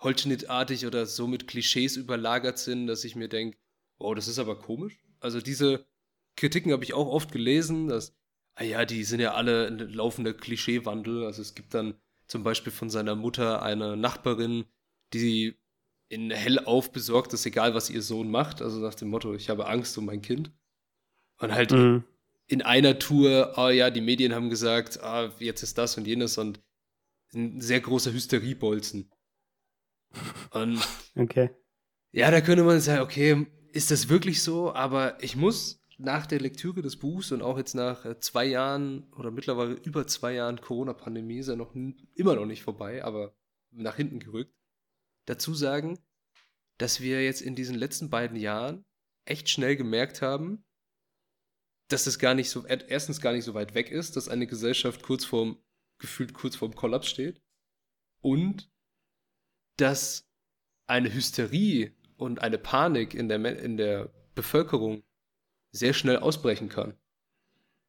holzschnittartig 0.00 0.86
oder 0.86 1.06
so 1.06 1.26
mit 1.26 1.46
Klischees 1.46 1.96
überlagert 1.96 2.58
sind, 2.58 2.86
dass 2.86 3.04
ich 3.04 3.14
mir 3.16 3.28
denke, 3.28 3.56
wow, 3.98 4.14
das 4.14 4.28
ist 4.28 4.38
aber 4.38 4.58
komisch. 4.58 4.98
Also 5.20 5.40
diese 5.40 5.86
Kritiken 6.36 6.72
habe 6.72 6.82
ich 6.84 6.94
auch 6.94 7.06
oft 7.06 7.30
gelesen, 7.30 7.88
dass, 7.88 8.16
ah 8.54 8.64
ja, 8.64 8.84
die 8.84 9.04
sind 9.04 9.20
ja 9.20 9.34
alle 9.34 9.68
ein 9.68 9.78
laufender 9.78 10.34
Klischeewandel. 10.34 11.24
Also 11.24 11.42
es 11.42 11.54
gibt 11.54 11.74
dann 11.74 11.94
zum 12.26 12.42
Beispiel 12.42 12.72
von 12.72 12.90
seiner 12.90 13.14
Mutter 13.14 13.62
eine 13.62 13.96
Nachbarin, 13.96 14.64
die 15.12 15.56
in 16.08 16.30
hellauf 16.30 16.90
besorgt 16.92 17.32
ist, 17.32 17.46
egal 17.46 17.74
was 17.74 17.88
ihr 17.90 18.02
Sohn 18.02 18.30
macht. 18.30 18.60
Also 18.60 18.80
nach 18.80 18.94
dem 18.94 19.08
Motto, 19.08 19.34
ich 19.34 19.48
habe 19.50 19.66
Angst 19.68 19.96
um 19.98 20.06
mein 20.06 20.22
Kind. 20.22 20.50
Und 21.38 21.52
halt 21.54 21.70
Mhm. 21.70 22.04
in 22.48 22.62
einer 22.62 22.98
Tour, 22.98 23.56
ah 23.56 23.70
ja, 23.70 23.90
die 23.90 24.00
Medien 24.00 24.34
haben 24.34 24.50
gesagt, 24.50 25.00
ah, 25.02 25.32
jetzt 25.38 25.62
ist 25.62 25.78
das 25.78 25.96
und 25.96 26.06
jenes 26.06 26.38
und 26.38 26.60
ein 27.34 27.60
sehr 27.60 27.80
großer 27.80 28.12
Hysteriebolzen. 28.12 29.10
Und 30.50 30.80
Okay. 31.16 31.50
ja, 32.12 32.30
da 32.30 32.40
könnte 32.40 32.64
man 32.64 32.80
sagen, 32.80 33.02
okay, 33.02 33.46
ist 33.72 33.90
das 33.90 34.08
wirklich 34.08 34.42
so? 34.42 34.72
Aber 34.74 35.22
ich 35.22 35.36
muss 35.36 35.82
nach 35.98 36.26
der 36.26 36.40
Lektüre 36.40 36.82
des 36.82 36.96
Buchs 36.98 37.32
und 37.32 37.42
auch 37.42 37.56
jetzt 37.58 37.74
nach 37.74 38.04
äh, 38.04 38.18
zwei 38.18 38.44
Jahren 38.44 39.10
oder 39.12 39.30
mittlerweile 39.30 39.74
über 39.74 40.06
zwei 40.06 40.34
Jahren 40.34 40.60
Corona-Pandemie, 40.60 41.38
ist 41.38 41.48
ja 41.48 41.56
noch 41.56 41.74
immer 42.14 42.34
noch 42.34 42.46
nicht 42.46 42.62
vorbei, 42.62 43.04
aber 43.04 43.34
nach 43.70 43.96
hinten 43.96 44.18
gerückt, 44.18 44.54
dazu 45.26 45.54
sagen, 45.54 45.98
dass 46.78 47.00
wir 47.00 47.22
jetzt 47.24 47.40
in 47.40 47.54
diesen 47.54 47.76
letzten 47.76 48.10
beiden 48.10 48.36
Jahren 48.36 48.84
echt 49.24 49.48
schnell 49.48 49.76
gemerkt 49.76 50.20
haben, 50.20 50.64
dass 51.88 52.04
das 52.04 52.18
gar 52.18 52.34
nicht 52.34 52.50
so, 52.50 52.64
er- 52.64 52.88
erstens 52.90 53.20
gar 53.20 53.32
nicht 53.32 53.44
so 53.44 53.54
weit 53.54 53.74
weg 53.74 53.90
ist, 53.90 54.16
dass 54.16 54.28
eine 54.28 54.46
Gesellschaft 54.46 55.02
kurz 55.02 55.24
vorm, 55.24 55.62
gefühlt 56.02 56.34
kurz 56.34 56.56
vorm 56.56 56.74
Kollaps 56.74 57.08
steht 57.08 57.40
und 58.20 58.70
dass 59.78 60.28
eine 60.86 61.12
Hysterie 61.14 61.92
und 62.18 62.42
eine 62.42 62.58
Panik 62.58 63.14
in 63.14 63.28
der, 63.28 63.58
in 63.58 63.78
der 63.78 64.12
Bevölkerung 64.34 65.02
sehr 65.70 65.94
schnell 65.94 66.18
ausbrechen 66.18 66.68
kann. 66.68 66.94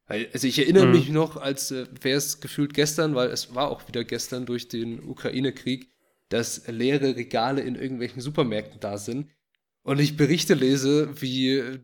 Also 0.06 0.48
ich 0.48 0.60
erinnere 0.60 0.86
Mhm. 0.86 0.92
mich 0.92 1.10
noch, 1.10 1.38
als 1.38 1.72
äh, 1.72 1.88
wäre 2.02 2.18
es 2.18 2.40
gefühlt 2.42 2.74
gestern, 2.74 3.16
weil 3.16 3.30
es 3.30 3.56
war 3.56 3.70
auch 3.70 3.88
wieder 3.88 4.04
gestern 4.04 4.46
durch 4.46 4.68
den 4.68 5.04
Ukraine-Krieg, 5.04 5.90
dass 6.30 6.68
leere 6.68 7.16
Regale 7.16 7.62
in 7.62 7.76
irgendwelchen 7.76 8.22
Supermärkten 8.22 8.80
da 8.80 8.98
sind 8.98 9.30
und 9.84 10.00
ich 10.00 10.18
Berichte 10.18 10.54
lese, 10.54 11.22
wie 11.22 11.80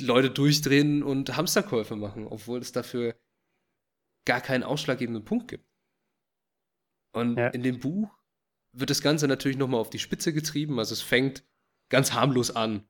Leute 0.00 0.30
durchdrehen 0.30 1.02
und 1.02 1.36
Hamsterkäufe 1.36 1.96
machen, 1.96 2.26
obwohl 2.26 2.60
es 2.60 2.72
dafür 2.72 3.14
gar 4.24 4.40
keinen 4.40 4.62
ausschlaggebenden 4.62 5.24
Punkt 5.24 5.48
gibt. 5.48 5.66
Und 7.12 7.36
Ja. 7.36 7.48
in 7.48 7.62
dem 7.62 7.80
Buch 7.80 8.10
wird 8.72 8.90
das 8.90 9.02
Ganze 9.02 9.26
natürlich 9.28 9.56
nochmal 9.58 9.80
auf 9.80 9.90
die 9.90 9.98
Spitze 9.98 10.32
getrieben. 10.32 10.78
Also 10.78 10.92
es 10.92 11.00
fängt 11.02 11.44
ganz 11.88 12.12
harmlos 12.12 12.50
an. 12.50 12.88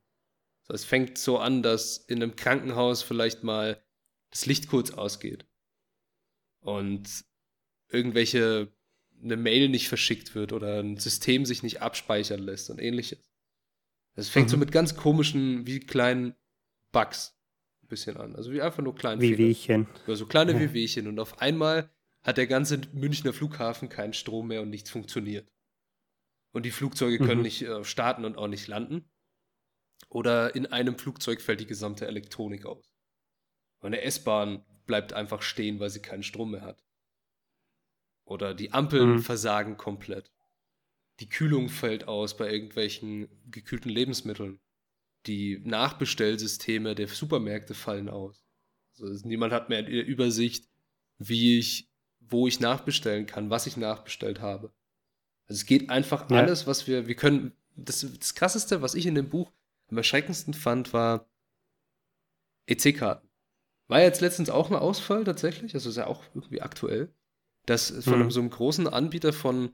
Also 0.67 0.73
es 0.83 0.85
fängt 0.85 1.17
so 1.17 1.39
an, 1.39 1.63
dass 1.63 1.97
in 1.97 2.21
einem 2.21 2.35
Krankenhaus 2.35 3.01
vielleicht 3.01 3.43
mal 3.43 3.83
das 4.29 4.45
Licht 4.45 4.67
kurz 4.67 4.91
ausgeht. 4.91 5.47
Und 6.61 7.25
irgendwelche, 7.87 8.71
eine 9.23 9.37
Mail 9.37 9.69
nicht 9.69 9.87
verschickt 9.87 10.35
wird 10.35 10.53
oder 10.53 10.79
ein 10.81 10.97
System 10.97 11.45
sich 11.45 11.63
nicht 11.63 11.81
abspeichern 11.81 12.41
lässt 12.41 12.69
und 12.69 12.79
ähnliches. 12.79 13.31
Es 14.15 14.29
fängt 14.29 14.49
so 14.49 14.57
Mhm. 14.57 14.61
mit 14.61 14.71
ganz 14.71 14.95
komischen, 14.95 15.65
wie 15.65 15.79
kleinen 15.79 16.35
Bugs 16.91 17.38
bisschen 17.89 18.17
an. 18.17 18.35
Also 18.35 18.51
wie 18.51 18.61
einfach 18.61 18.83
nur 18.83 18.95
kleinen 18.95 19.21
Wie 19.21 19.35
Fehler. 19.35 19.49
Wehchen. 19.49 19.87
Ja, 20.07 20.15
so 20.15 20.25
kleine 20.25 20.53
Ja. 20.53 20.59
Wehwehchen. 20.59 21.07
Und 21.07 21.19
auf 21.19 21.39
einmal 21.41 21.89
hat 22.23 22.37
der 22.37 22.47
ganze 22.47 22.79
Münchner 22.93 23.33
Flughafen 23.33 23.89
keinen 23.89 24.13
Strom 24.13 24.47
mehr 24.47 24.61
und 24.61 24.69
nichts 24.69 24.89
funktioniert. 24.89 25.51
Und 26.51 26.65
die 26.65 26.71
Flugzeuge 26.71 27.17
können 27.19 27.37
Mhm. 27.37 27.43
nicht 27.43 27.61
äh, 27.61 27.83
starten 27.83 28.25
und 28.25 28.37
auch 28.37 28.47
nicht 28.47 28.67
landen. 28.67 29.09
Oder 30.09 30.55
in 30.55 30.65
einem 30.65 30.97
Flugzeug 30.97 31.41
fällt 31.41 31.59
die 31.59 31.65
gesamte 31.67 32.07
Elektronik 32.07 32.65
aus. 32.65 32.89
Und 33.81 33.87
eine 33.87 34.01
S-Bahn 34.01 34.65
bleibt 34.85 35.13
einfach 35.13 35.41
stehen, 35.41 35.79
weil 35.79 35.89
sie 35.89 36.01
keinen 36.01 36.23
Strom 36.23 36.51
mehr 36.51 36.61
hat. 36.61 36.83
Oder 38.25 38.53
die 38.53 38.73
Ampeln 38.73 39.13
Mhm. 39.15 39.21
versagen 39.21 39.77
komplett. 39.77 40.31
Die 41.19 41.29
Kühlung 41.29 41.69
fällt 41.69 42.07
aus 42.07 42.37
bei 42.37 42.51
irgendwelchen 42.51 43.27
gekühlten 43.51 43.89
Lebensmitteln. 43.89 44.59
Die 45.25 45.59
Nachbestellsysteme 45.63 46.95
der 46.95 47.07
Supermärkte 47.07 47.73
fallen 47.73 48.09
aus. 48.09 48.43
Also 48.99 49.27
niemand 49.27 49.53
hat 49.53 49.69
mehr 49.69 49.79
eine 49.79 49.89
Übersicht, 49.89 50.67
wie 51.17 51.59
ich, 51.59 51.89
wo 52.19 52.47
ich 52.47 52.59
nachbestellen 52.59 53.25
kann, 53.25 53.49
was 53.49 53.67
ich 53.67 53.77
nachbestellt 53.77 54.41
habe. 54.41 54.71
Also 55.47 55.59
es 55.61 55.65
geht 55.65 55.89
einfach 55.89 56.29
Ja. 56.29 56.37
alles, 56.37 56.67
was 56.67 56.87
wir, 56.87 57.07
wir 57.07 57.15
können, 57.15 57.53
das, 57.75 58.05
das 58.19 58.35
krasseste, 58.35 58.81
was 58.81 58.95
ich 58.95 59.05
in 59.05 59.15
dem 59.15 59.29
Buch 59.29 59.51
am 59.89 59.97
erschreckendsten 59.97 60.53
fand, 60.53 60.93
war 60.93 61.27
EC-Karten. 62.67 63.27
War 63.87 64.01
jetzt 64.01 64.21
letztens 64.21 64.49
auch 64.49 64.69
ein 64.69 64.75
Ausfall 64.75 65.23
tatsächlich, 65.23 65.73
also 65.73 65.89
ist 65.89 65.95
ja 65.95 66.07
auch 66.07 66.23
irgendwie 66.35 66.61
aktuell, 66.61 67.11
dass 67.65 67.89
von 68.03 68.19
Mhm. 68.25 68.31
so 68.31 68.39
einem 68.39 68.49
großen 68.51 68.87
Anbieter 68.87 69.33
von 69.33 69.73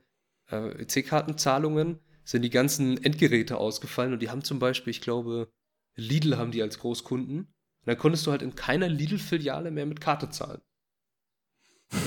äh, 0.50 0.82
EC-Kartenzahlungen 0.82 1.98
sind 2.26 2.42
die 2.42 2.50
ganzen 2.50 3.02
Endgeräte 3.02 3.56
ausgefallen 3.56 4.12
und 4.12 4.20
die 4.20 4.30
haben 4.30 4.42
zum 4.42 4.58
Beispiel, 4.58 4.90
ich 4.90 5.00
glaube, 5.00 5.50
Lidl 5.94 6.36
haben 6.36 6.50
die 6.50 6.60
als 6.60 6.78
Großkunden. 6.78 7.38
Und 7.38 7.46
dann 7.84 7.96
konntest 7.96 8.26
du 8.26 8.32
halt 8.32 8.42
in 8.42 8.56
keiner 8.56 8.88
Lidl-Filiale 8.88 9.70
mehr 9.70 9.86
mit 9.86 10.00
Karte 10.00 10.28
zahlen. 10.28 10.60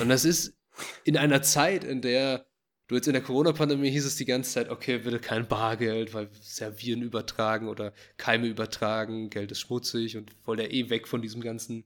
Und 0.02 0.10
das 0.10 0.26
ist 0.26 0.58
in 1.06 1.18
einer 1.18 1.42
Zeit, 1.42 1.86
in 1.86 2.02
der 2.02 2.46
du 2.88 2.96
jetzt 2.96 3.08
in 3.08 3.14
der 3.14 3.22
Corona-Pandemie 3.24 3.92
hieß 3.92 4.06
es 4.06 4.18
die 4.18 4.26
ganze 4.26 4.52
Zeit, 4.52 4.70
okay, 4.70 4.98
bitte 4.98 5.20
kein 5.20 5.48
Bargeld, 5.48 6.14
weil 6.14 6.30
Servieren 6.42 7.02
übertragen 7.02 7.70
oder 7.70 7.94
Keime 8.18 8.48
übertragen, 8.48 9.30
Geld 9.30 9.52
ist 9.52 9.62
schmutzig 9.62 10.18
und 10.18 10.36
wollen 10.46 10.60
ja 10.60 10.66
eh 10.68 10.90
weg 10.90 11.08
von 11.08 11.22
diesem 11.22 11.40
ganzen 11.42 11.86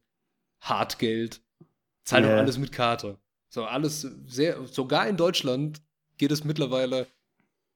Hartgeld. 0.59 1.41
Zahl 2.03 2.23
doch 2.23 2.29
Ja. 2.29 2.37
alles 2.37 2.57
mit 2.57 2.71
Karte. 2.71 3.19
So, 3.49 3.65
alles 3.65 4.01
sehr, 4.25 4.65
sogar 4.65 5.07
in 5.07 5.17
Deutschland 5.17 5.83
geht 6.17 6.31
es 6.31 6.43
mittlerweile 6.43 7.07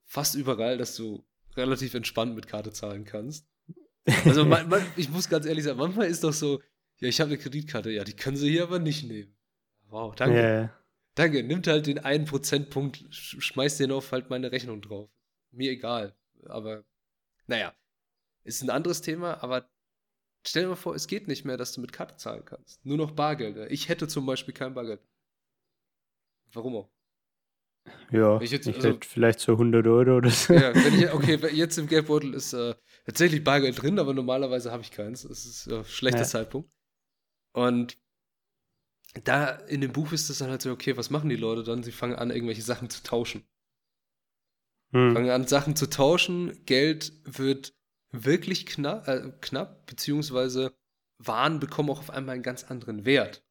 fast 0.08 0.34
überall, 0.34 0.78
dass 0.80 0.96
du 0.96 1.24
relativ 1.56 1.94
entspannt 1.94 2.36
mit 2.36 2.48
Karte 2.48 2.72
zahlen 2.72 3.06
kannst. 3.06 3.46
Also, 4.26 4.46
man, 4.46 4.68
man, 4.70 4.84
ich 4.96 5.10
muss 5.10 5.30
ganz 5.30 5.46
ehrlich 5.46 5.66
sagen, 5.66 5.78
manchmal 5.78 6.08
ist 6.08 6.24
doch 6.24 6.34
so, 6.34 6.62
ja, 7.00 7.10
ich 7.10 7.20
habe 7.22 7.30
eine 7.30 7.38
Kreditkarte, 7.38 7.92
ja, 7.92 8.04
die 8.04 8.16
können 8.16 8.38
sie 8.38 8.50
hier 8.50 8.64
aber 8.64 8.80
nicht 8.80 9.04
nehmen. 9.08 9.36
Wow, 9.90 10.16
danke. 10.16 10.42
Ja. 10.42 10.74
Danke, 11.16 11.44
nimmt 11.44 11.68
halt 11.68 11.88
den 11.88 12.00
einen 12.00 12.26
Prozentpunkt, 12.26 12.98
sch- 13.12 13.42
schmeißt 13.42 13.80
den 13.80 13.92
auf 13.92 14.12
halt 14.12 14.30
meine 14.30 14.52
Rechnung 14.52 14.82
drauf. 14.82 15.10
Mir 15.52 15.72
egal. 15.72 16.16
Aber, 16.46 16.84
naja, 17.48 17.74
ist 18.44 18.62
ein 18.62 18.70
anderes 18.70 19.02
Thema, 19.02 19.42
aber 19.44 19.70
stell 20.46 20.64
dir 20.64 20.70
mal 20.70 20.76
vor, 20.76 20.96
es 20.96 21.08
geht 21.08 21.28
nicht 21.28 21.44
mehr, 21.44 21.58
dass 21.58 21.74
du 21.74 21.82
mit 21.82 21.92
Karte 21.92 22.18
zahlen 22.18 22.46
kannst. 22.46 22.86
Nur 22.86 22.98
noch 22.98 23.12
Bargeld. 23.12 23.72
Ich 23.72 23.90
hätte 23.90 24.08
zum 24.08 24.26
Beispiel 24.26 24.54
kein 24.54 24.74
Bargeld. 24.74 25.02
Warum 26.54 26.76
auch? 26.76 26.90
Ja, 28.12 28.38
Ich 28.38 28.46
ich, 28.46 28.52
jetzt- 28.52 28.68
also- 28.68 28.90
hätte 28.90 29.08
vielleicht 29.08 29.40
so 29.40 29.58
100 29.58 29.86
Euro 29.88 30.18
oder 30.18 30.30
so. 30.30 30.54
Ja, 30.54 30.74
wenn 30.74 30.94
ich, 31.00 31.12
okay, 31.14 31.36
jetzt 31.54 31.78
im 31.78 31.88
Geldbeutel 31.88 32.34
ist 32.34 32.54
äh, 32.54 32.76
tatsächlich 33.06 33.44
Bargeld 33.44 33.82
drin, 33.82 34.00
aber 34.00 34.14
normalerweise 34.14 34.72
habe 34.72 34.82
ich 34.84 34.92
keins. 34.92 35.24
Das 35.24 35.46
ist 35.46 35.68
äh, 35.68 35.84
schlechter 35.84 36.20
Ja. 36.22 36.26
Zeitpunkt. 36.26 36.70
Und 37.54 37.98
da 39.24 39.50
in 39.50 39.82
dem 39.82 39.92
Buch 39.94 40.12
ist 40.12 40.30
es 40.30 40.38
dann 40.38 40.50
halt 40.50 40.62
so, 40.62 40.72
okay, 40.72 40.96
was 40.96 41.10
machen 41.10 41.30
die 41.30 41.36
Leute 41.36 41.64
dann? 41.64 41.84
Sie 41.84 41.92
fangen 41.92 42.16
an, 42.16 42.30
irgendwelche 42.30 42.62
Sachen 42.62 42.90
zu 42.90 43.04
tauschen. 43.04 43.44
Hm. 44.94 45.14
Fangen 45.14 45.30
an, 45.30 45.48
Sachen 45.48 45.76
zu 45.76 45.90
tauschen. 45.90 46.64
Geld 46.66 47.12
wird 47.26 47.76
wirklich 48.12 48.66
knapp, 48.66 49.08
äh, 49.08 49.32
knapp, 49.42 49.86
beziehungsweise 49.86 50.76
Waren 51.20 51.60
bekommen 51.60 51.90
auch 51.90 52.00
auf 52.00 52.10
einmal 52.12 52.36
einen 52.36 52.44
ganz 52.44 52.64
anderen 52.64 53.04
Wert. 53.04 53.44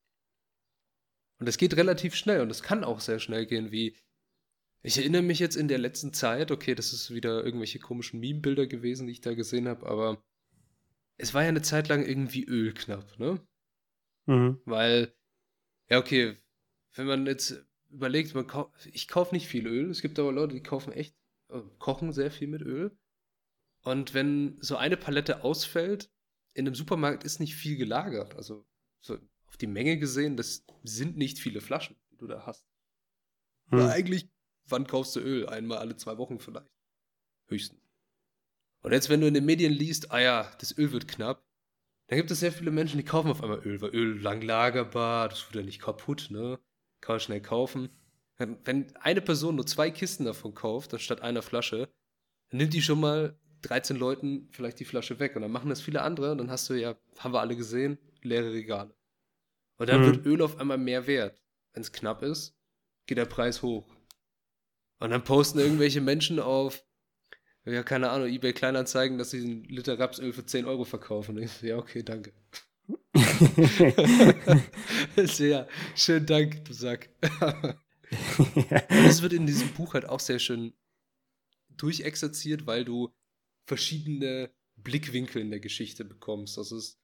Und 1.40 1.46
das 1.46 1.58
geht 1.58 1.76
relativ 1.76 2.14
schnell 2.14 2.40
und 2.40 2.48
das 2.48 2.62
kann 2.62 2.84
auch 2.84 3.00
sehr 3.00 3.18
schnell 3.18 3.44
gehen, 3.44 3.70
wie 3.72 3.96
ich 4.86 4.98
erinnere 4.98 5.22
mich 5.22 5.40
jetzt 5.40 5.56
in 5.56 5.66
der 5.66 5.78
letzten 5.78 6.12
Zeit, 6.12 6.52
okay, 6.52 6.76
das 6.76 6.92
ist 6.92 7.12
wieder 7.12 7.44
irgendwelche 7.44 7.80
komischen 7.80 8.20
Meme-Bilder 8.20 8.68
gewesen, 8.68 9.08
die 9.08 9.14
ich 9.14 9.20
da 9.20 9.34
gesehen 9.34 9.66
habe, 9.66 9.84
aber 9.84 10.24
es 11.16 11.34
war 11.34 11.42
ja 11.42 11.48
eine 11.48 11.62
Zeit 11.62 11.88
lang 11.88 12.04
irgendwie 12.06 12.44
Öl 12.44 12.72
knapp, 12.72 13.18
ne? 13.18 13.44
Mhm. 14.26 14.60
Weil, 14.64 15.12
ja, 15.90 15.98
okay, 15.98 16.36
wenn 16.94 17.06
man 17.08 17.26
jetzt 17.26 17.66
überlegt, 17.90 18.32
man 18.36 18.46
kau 18.46 18.72
ich 18.92 19.08
kaufe 19.08 19.34
nicht 19.34 19.48
viel 19.48 19.66
Öl, 19.66 19.90
es 19.90 20.02
gibt 20.02 20.20
aber 20.20 20.30
Leute, 20.30 20.54
die 20.54 20.62
kaufen 20.62 20.92
echt, 20.92 21.16
äh, 21.48 21.62
kochen 21.78 22.12
sehr 22.12 22.30
viel 22.30 22.46
mit 22.46 22.62
Öl. 22.62 22.96
Und 23.82 24.14
wenn 24.14 24.56
so 24.60 24.76
eine 24.76 24.96
Palette 24.96 25.42
ausfällt, 25.42 26.12
in 26.54 26.64
einem 26.64 26.76
Supermarkt 26.76 27.24
ist 27.24 27.40
nicht 27.40 27.56
viel 27.56 27.76
gelagert. 27.76 28.36
Also 28.36 28.64
so 29.00 29.18
auf 29.46 29.56
die 29.56 29.66
Menge 29.66 29.98
gesehen, 29.98 30.36
das 30.36 30.64
sind 30.84 31.16
nicht 31.16 31.40
viele 31.40 31.60
Flaschen, 31.60 31.96
die 32.12 32.18
du 32.18 32.28
da 32.28 32.46
hast. 32.46 32.68
Hm. 33.70 33.80
Eigentlich, 33.80 34.30
wann 34.68 34.86
kaufst 34.86 35.16
du 35.16 35.20
Öl? 35.20 35.48
Einmal 35.48 35.78
alle 35.78 35.96
zwei 35.96 36.18
Wochen 36.18 36.38
vielleicht. 36.38 36.70
Höchstens. 37.48 37.80
Und 38.82 38.92
jetzt, 38.92 39.08
wenn 39.08 39.20
du 39.20 39.26
in 39.26 39.34
den 39.34 39.44
Medien 39.44 39.72
liest, 39.72 40.12
ah 40.12 40.20
ja, 40.20 40.50
das 40.60 40.76
Öl 40.76 40.92
wird 40.92 41.08
knapp, 41.08 41.44
dann 42.08 42.18
gibt 42.18 42.30
es 42.30 42.40
sehr 42.40 42.52
viele 42.52 42.70
Menschen, 42.70 42.98
die 42.98 43.04
kaufen 43.04 43.30
auf 43.30 43.42
einmal 43.42 43.66
Öl, 43.66 43.80
weil 43.80 43.94
Öl 43.94 44.20
lang 44.20 44.42
lagerbar, 44.42 45.28
das 45.28 45.46
wird 45.46 45.56
ja 45.56 45.62
nicht 45.62 45.80
kaputt, 45.80 46.28
ne? 46.30 46.60
Kann 47.00 47.14
man 47.14 47.20
schnell 47.20 47.40
kaufen. 47.40 47.90
Wenn 48.38 48.94
eine 48.96 49.22
Person 49.22 49.56
nur 49.56 49.66
zwei 49.66 49.90
Kisten 49.90 50.24
davon 50.24 50.54
kauft, 50.54 50.92
anstatt 50.92 51.22
einer 51.22 51.42
Flasche, 51.42 51.88
dann 52.50 52.58
nimmt 52.58 52.74
die 52.74 52.82
schon 52.82 53.00
mal 53.00 53.38
13 53.62 53.96
Leuten 53.96 54.48
vielleicht 54.52 54.78
die 54.78 54.84
Flasche 54.84 55.18
weg. 55.18 55.36
Und 55.36 55.42
dann 55.42 55.50
machen 55.50 55.70
das 55.70 55.80
viele 55.80 56.02
andere. 56.02 56.32
Und 56.32 56.38
dann 56.38 56.50
hast 56.50 56.68
du 56.68 56.74
ja, 56.74 56.96
haben 57.18 57.32
wir 57.32 57.40
alle 57.40 57.56
gesehen, 57.56 57.98
leere 58.22 58.52
Regale. 58.52 58.94
Und 59.78 59.88
dann 59.88 60.02
mhm. 60.02 60.06
wird 60.06 60.26
Öl 60.26 60.42
auf 60.42 60.58
einmal 60.58 60.78
mehr 60.78 61.06
wert. 61.06 61.42
Wenn 61.72 61.82
es 61.82 61.92
knapp 61.92 62.22
ist, 62.22 62.56
geht 63.06 63.18
der 63.18 63.26
Preis 63.26 63.62
hoch. 63.62 63.95
Und 64.98 65.10
dann 65.10 65.24
posten 65.24 65.58
irgendwelche 65.58 66.00
Menschen 66.00 66.40
auf, 66.40 66.84
ja, 67.64 67.82
keine 67.82 68.10
Ahnung, 68.10 68.28
eBay 68.28 68.52
Kleinanzeigen, 68.52 69.18
dass 69.18 69.30
sie 69.30 69.42
einen 69.42 69.64
Liter 69.64 69.98
Rapsöl 69.98 70.32
für 70.32 70.46
10 70.46 70.64
Euro 70.66 70.84
verkaufen. 70.84 71.36
Und 71.36 71.42
ich 71.42 71.50
so, 71.50 71.66
ja, 71.66 71.76
okay, 71.76 72.02
danke. 72.02 72.32
Sehr 75.16 75.68
schönen 75.94 76.26
Dank, 76.26 76.64
du 76.64 76.72
Sack. 76.72 77.10
das 78.88 79.22
wird 79.22 79.32
in 79.32 79.46
diesem 79.46 79.68
Buch 79.74 79.94
halt 79.94 80.08
auch 80.08 80.20
sehr 80.20 80.38
schön 80.38 80.72
durchexerziert, 81.76 82.66
weil 82.66 82.84
du 82.84 83.12
verschiedene 83.66 84.50
Blickwinkel 84.76 85.42
in 85.42 85.50
der 85.50 85.60
Geschichte 85.60 86.04
bekommst. 86.04 86.56
Das 86.56 86.72
ist 86.72 87.00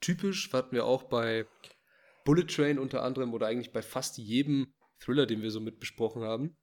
typisch, 0.00 0.52
hatten 0.52 0.74
wir 0.74 0.84
auch 0.84 1.04
bei 1.04 1.46
Bullet 2.24 2.46
Train 2.46 2.78
unter 2.78 3.02
anderem 3.02 3.34
oder 3.34 3.46
eigentlich 3.46 3.72
bei 3.72 3.82
fast 3.82 4.18
jedem 4.18 4.72
Thriller, 4.98 5.26
den 5.26 5.42
wir 5.42 5.50
so 5.50 5.60
mit 5.60 5.78
besprochen 5.78 6.22
haben. 6.22 6.56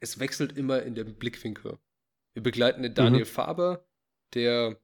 Es 0.00 0.18
wechselt 0.18 0.56
immer 0.56 0.82
in 0.82 0.94
dem 0.94 1.16
Blickwinkel. 1.16 1.78
Wir 2.34 2.42
begleiten 2.42 2.82
den 2.82 2.94
Daniel 2.94 3.24
mhm. 3.24 3.28
Faber, 3.28 3.88
der 4.34 4.80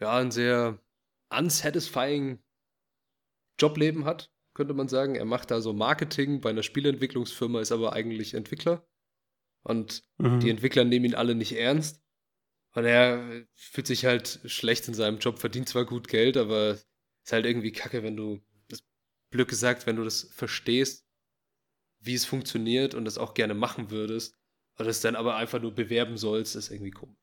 ja 0.00 0.16
ein 0.18 0.30
sehr 0.30 0.78
unsatisfying 1.30 2.42
Jobleben 3.58 4.04
hat, 4.04 4.30
könnte 4.54 4.74
man 4.74 4.88
sagen. 4.88 5.14
Er 5.14 5.24
macht 5.24 5.50
da 5.50 5.60
so 5.60 5.72
Marketing 5.72 6.40
bei 6.40 6.50
einer 6.50 6.62
Spielentwicklungsfirma, 6.62 7.60
ist 7.60 7.72
aber 7.72 7.92
eigentlich 7.92 8.34
Entwickler. 8.34 8.86
Und 9.62 10.04
mhm. 10.18 10.40
die 10.40 10.50
Entwickler 10.50 10.84
nehmen 10.84 11.06
ihn 11.06 11.14
alle 11.14 11.34
nicht 11.34 11.52
ernst. 11.56 12.02
Und 12.74 12.84
er 12.84 13.46
fühlt 13.54 13.86
sich 13.86 14.04
halt 14.04 14.40
schlecht 14.44 14.86
in 14.88 14.94
seinem 14.94 15.18
Job, 15.18 15.38
verdient 15.38 15.68
zwar 15.68 15.84
gut 15.84 16.06
Geld, 16.06 16.36
aber 16.36 16.72
ist 16.72 17.32
halt 17.32 17.46
irgendwie 17.46 17.72
kacke, 17.72 18.02
wenn 18.02 18.16
du, 18.16 18.40
das 18.68 18.84
blöd 19.30 19.48
gesagt, 19.48 19.86
wenn 19.86 19.96
du 19.96 20.04
das 20.04 20.24
verstehst, 20.32 21.07
wie 22.00 22.14
es 22.14 22.24
funktioniert 22.24 22.94
und 22.94 23.04
das 23.04 23.18
auch 23.18 23.34
gerne 23.34 23.54
machen 23.54 23.90
würdest, 23.90 24.38
und 24.78 24.86
das 24.86 25.00
dann 25.00 25.16
aber 25.16 25.36
einfach 25.36 25.60
nur 25.60 25.74
bewerben 25.74 26.16
sollst, 26.16 26.54
ist 26.54 26.70
irgendwie 26.70 26.92
komisch. 26.92 27.18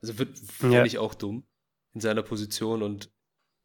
Also 0.00 0.18
wird, 0.18 0.36
finde 0.38 0.78
ja. 0.78 0.84
ich 0.84 0.98
auch 0.98 1.14
dumm 1.14 1.46
in 1.94 2.00
seiner 2.00 2.22
Position 2.22 2.82
und 2.82 3.12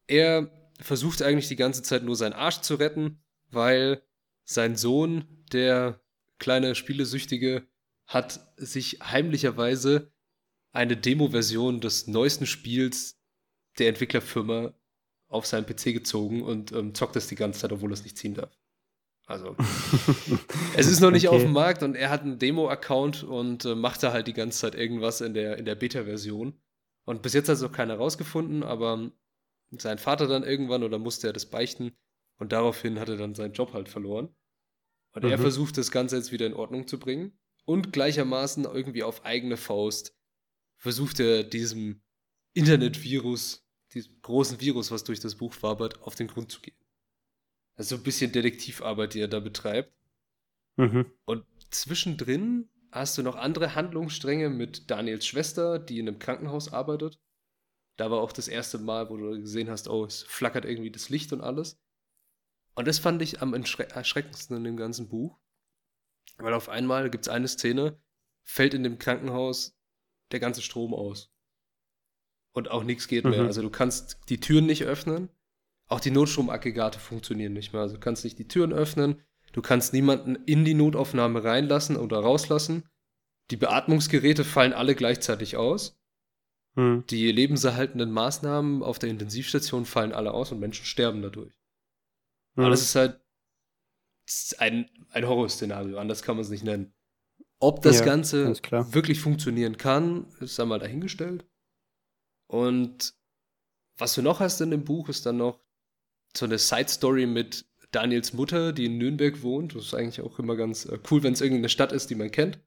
er 0.06 0.52
versucht 0.80 1.24
eigentlich 1.24 1.48
die 1.48 1.56
ganze 1.56 1.82
Zeit 1.82 2.04
nur 2.04 2.16
seinen 2.16 2.34
Arsch 2.34 2.62
zu 2.62 2.76
retten, 2.76 3.24
weil 3.50 4.04
sein 4.46 4.76
Sohn, 4.76 5.26
der 5.52 6.00
kleine 6.38 6.76
Spielesüchtige, 6.76 7.68
hat 8.06 8.54
sich 8.58 9.00
heimlicherweise 9.02 10.14
eine 10.72 10.96
Demo-Version 10.96 11.82
des 11.82 12.06
neuesten 12.06 12.46
Spiels 12.46 13.20
der 13.80 13.90
Entwicklerfirma 13.90 14.74
auf 15.28 15.46
seinen 15.48 15.66
PC 15.66 15.86
gezogen 15.86 16.44
und 16.44 16.72
ähm, 16.72 16.94
zockt 16.94 17.16
es 17.16 17.28
die 17.28 17.36
ganze 17.36 17.62
Zeit, 17.62 17.72
obwohl 17.72 17.90
er 17.92 17.96
es 17.96 18.04
nicht 18.04 18.18
ziehen 18.18 18.36
darf. 18.36 18.56
Also, 19.28 19.58
es 20.78 20.88
ist 20.88 21.02
noch 21.02 21.12
nicht 21.12 21.28
okay. 21.28 21.36
auf 21.36 21.42
dem 21.44 21.52
Markt 21.52 21.84
und 21.84 21.96
er 21.96 22.10
hat 22.10 22.22
einen 22.22 22.40
Demo-Account 22.40 23.24
und 23.24 23.66
äh, 23.66 23.76
macht 23.76 24.02
da 24.02 24.14
halt 24.14 24.28
die 24.28 24.34
ganze 24.34 24.58
Zeit 24.58 24.74
irgendwas 24.74 25.20
in 25.20 25.34
der, 25.34 25.58
in 25.58 25.66
der 25.66 25.76
Beta-Version. 25.76 26.58
Und 27.04 27.22
bis 27.22 27.34
jetzt 27.34 27.50
hat 27.50 27.58
es 27.58 27.62
noch 27.62 27.74
keiner 27.74 27.96
rausgefunden, 27.96 28.64
aber 28.64 29.12
sein 29.72 29.98
Vater 29.98 30.28
dann 30.28 30.44
irgendwann 30.44 30.84
oder 30.84 30.98
musste 30.98 31.28
er 31.28 31.34
das 31.34 31.46
beichten 31.46 31.92
und 32.40 32.54
daraufhin 32.54 33.00
hat 33.00 33.10
er 33.10 33.18
dann 33.18 33.36
seinen 33.36 33.54
Job 33.54 33.74
halt 33.74 33.90
verloren. 33.90 34.34
Und 35.12 35.26
mhm. 35.26 35.32
er 35.32 35.40
versucht 35.40 35.78
das 35.78 35.92
Ganze 35.92 36.16
jetzt 36.16 36.32
wieder 36.32 36.46
in 36.46 36.54
Ordnung 36.54 36.88
zu 36.88 36.98
bringen 36.98 37.38
und 37.66 37.92
gleichermaßen 37.92 38.64
irgendwie 38.64 39.04
auf 39.04 39.26
eigene 39.26 39.58
Faust 39.58 40.16
versucht 40.78 41.20
er 41.20 41.44
diesem 41.44 42.02
Internetvirus, 42.54 43.68
diesem 43.94 44.22
großen 44.22 44.62
Virus, 44.62 44.90
was 44.90 45.04
durch 45.04 45.20
das 45.20 45.36
Buch 45.36 45.54
wabert, 45.62 46.02
auf 46.02 46.16
den 46.16 46.28
Grund 46.28 46.52
zu 46.52 46.62
gehen. 46.62 46.78
Also 47.78 47.96
ein 47.96 48.04
bisschen 48.04 48.32
Detektivarbeit, 48.32 49.14
die 49.14 49.22
er 49.22 49.28
da 49.28 49.40
betreibt. 49.40 49.94
Mhm. 50.78 51.12
Und 51.26 51.46
zwischendrin 51.70 52.70
hast 52.92 53.18
du 53.18 53.24
noch 53.24 53.36
andere 53.36 53.76
Handlungsstränge 53.76 54.50
mit 54.50 54.90
Daniels 54.90 55.26
Schwester, 55.26 55.80
die 55.80 56.00
in 56.00 56.08
einem 56.08 56.20
Krankenhaus 56.20 56.74
arbeitet. 56.74 57.20
Da 57.98 58.12
war 58.12 58.20
auch 58.20 58.32
das 58.32 58.48
erste 58.48 58.78
Mal, 58.78 59.10
wo 59.10 59.18
du 59.18 59.42
gesehen 59.42 59.70
hast, 59.70 59.88
oh, 59.88 60.06
es 60.06 60.24
flackert 60.24 60.66
irgendwie 60.66 60.92
das 60.92 61.10
Licht 61.10 61.34
und 61.34 61.42
alles. 61.42 61.80
Und 62.76 62.88
das 62.88 63.00
fand 63.00 63.22
ich 63.22 63.42
am 63.42 63.54
erschreckendsten 63.54 64.58
in 64.58 64.64
dem 64.64 64.78
ganzen 64.78 65.10
Buch. 65.10 65.40
Weil 66.38 66.54
auf 66.54 66.70
einmal 66.70 67.10
gibt 67.10 67.26
es 67.26 67.30
eine 67.30 67.48
Szene, 67.48 68.00
fällt 68.44 68.76
in 68.76 68.84
dem 68.84 69.00
Krankenhaus 69.00 69.76
der 70.32 70.40
ganze 70.40 70.62
Strom 70.62 70.94
aus. 70.94 71.32
Und 72.52 72.70
auch 72.70 72.84
nichts 72.84 73.08
geht 73.08 73.24
mhm. 73.24 73.32
mehr. 73.32 73.42
Also 73.44 73.62
du 73.62 73.70
kannst 73.70 74.20
die 74.30 74.40
Türen 74.40 74.68
nicht 74.68 74.84
öffnen. 74.84 75.30
Auch 75.88 76.00
die 76.00 76.12
Notstromaggregate 76.12 77.00
funktionieren 77.00 77.54
nicht 77.54 77.74
mehr. 77.74 77.82
Also 77.82 77.96
du 77.96 78.00
kannst 78.00 78.24
nicht 78.24 78.40
die 78.40 78.48
Türen 78.48 78.74
öffnen. 78.74 79.22
Du 79.54 79.62
kannst 79.62 79.94
niemanden 79.94 80.36
in 80.46 80.66
die 80.66 80.74
Notaufnahme 80.74 81.44
reinlassen 81.44 81.96
oder 81.96 82.20
rauslassen. 82.20 82.88
Die 83.50 83.58
Beatmungsgeräte 83.58 84.44
fallen 84.44 84.74
alle 84.74 84.96
gleichzeitig 84.96 85.56
aus. 85.56 85.98
Mhm. 86.76 87.06
Die 87.10 87.32
lebenserhaltenden 87.32 88.12
Maßnahmen 88.12 88.84
auf 88.84 89.00
der 89.00 89.10
Intensivstation 89.10 89.86
fallen 89.86 90.14
alle 90.14 90.34
aus 90.34 90.52
und 90.52 90.60
Menschen 90.60 90.86
sterben 90.86 91.22
dadurch. 91.22 91.58
Mhm. 92.56 92.64
Aber 92.64 92.70
das 92.70 92.82
ist 92.82 92.96
halt 92.96 93.22
ein, 94.58 94.90
ein 95.10 95.28
Horrorszenario, 95.28 95.98
anders 95.98 96.22
kann 96.22 96.36
man 96.36 96.44
es 96.44 96.52
nicht 96.52 96.64
nennen. 96.64 96.94
Ob 97.60 97.82
das 97.82 98.00
ja, 98.00 98.06
Ganze 98.06 98.54
wirklich 98.94 99.20
funktionieren 99.20 99.78
kann, 99.78 100.28
ist 100.40 100.60
einmal 100.60 100.80
dahingestellt. 100.80 101.46
Und 102.48 103.16
was 103.98 104.14
du 104.14 104.22
noch 104.22 104.40
hast 104.40 104.62
in 104.62 104.70
dem 104.70 104.84
Buch, 104.84 105.10
ist 105.10 105.26
dann 105.26 105.38
noch 105.38 105.60
so 106.38 106.46
eine 106.46 106.58
Side-Story 106.58 107.26
mit 107.26 107.66
Daniels 107.92 108.34
Mutter, 108.34 108.74
die 108.74 108.86
in 108.86 108.98
Nürnberg 108.98 109.42
wohnt. 109.42 109.76
Das 109.76 109.86
ist 109.86 109.94
eigentlich 109.94 110.22
auch 110.22 110.40
immer 110.40 110.56
ganz 110.56 110.86
äh, 110.86 111.00
cool, 111.10 111.24
wenn 111.24 111.34
es 111.34 111.42
irgendeine 111.42 111.70
Stadt 111.70 111.92
ist, 111.92 112.10
die 112.10 112.16
man 112.16 112.32
kennt. 112.32 112.60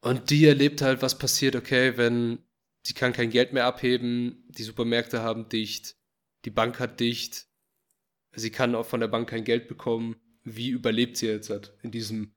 Und 0.00 0.30
die 0.30 0.46
erlebt 0.46 0.80
halt, 0.80 1.02
was 1.02 1.18
passiert, 1.18 1.56
okay, 1.56 1.96
wenn 1.96 2.38
sie 2.82 2.94
kann 2.94 3.12
kein 3.12 3.30
Geld 3.30 3.52
mehr 3.52 3.66
abheben, 3.66 4.44
die 4.48 4.62
Supermärkte 4.62 5.22
haben 5.22 5.48
dicht, 5.48 5.96
die 6.44 6.50
Bank 6.50 6.78
hat 6.78 7.00
dicht, 7.00 7.48
sie 8.32 8.50
kann 8.50 8.74
auch 8.74 8.86
von 8.86 9.00
der 9.00 9.08
Bank 9.08 9.28
kein 9.28 9.44
Geld 9.44 9.68
bekommen. 9.68 10.16
Wie 10.44 10.70
überlebt 10.70 11.16
sie 11.16 11.26
jetzt 11.26 11.50
halt 11.50 11.76
in 11.82 11.90
diesem 11.90 12.32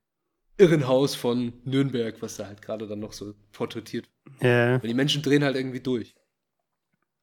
Irrenhaus 0.58 1.16
von 1.16 1.54
Nürnberg, 1.64 2.22
was 2.22 2.36
da 2.38 2.48
halt 2.48 2.62
gerade 2.62 2.88
dann 2.88 3.00
noch 3.00 3.14
so 3.14 3.34
porträtiert. 3.52 4.10
Ja. 4.42 4.76
Und 4.76 4.86
die 4.86 4.94
Menschen 4.94 5.22
drehen 5.22 5.44
halt 5.44 5.56
irgendwie 5.56 5.80
durch. 5.80 6.16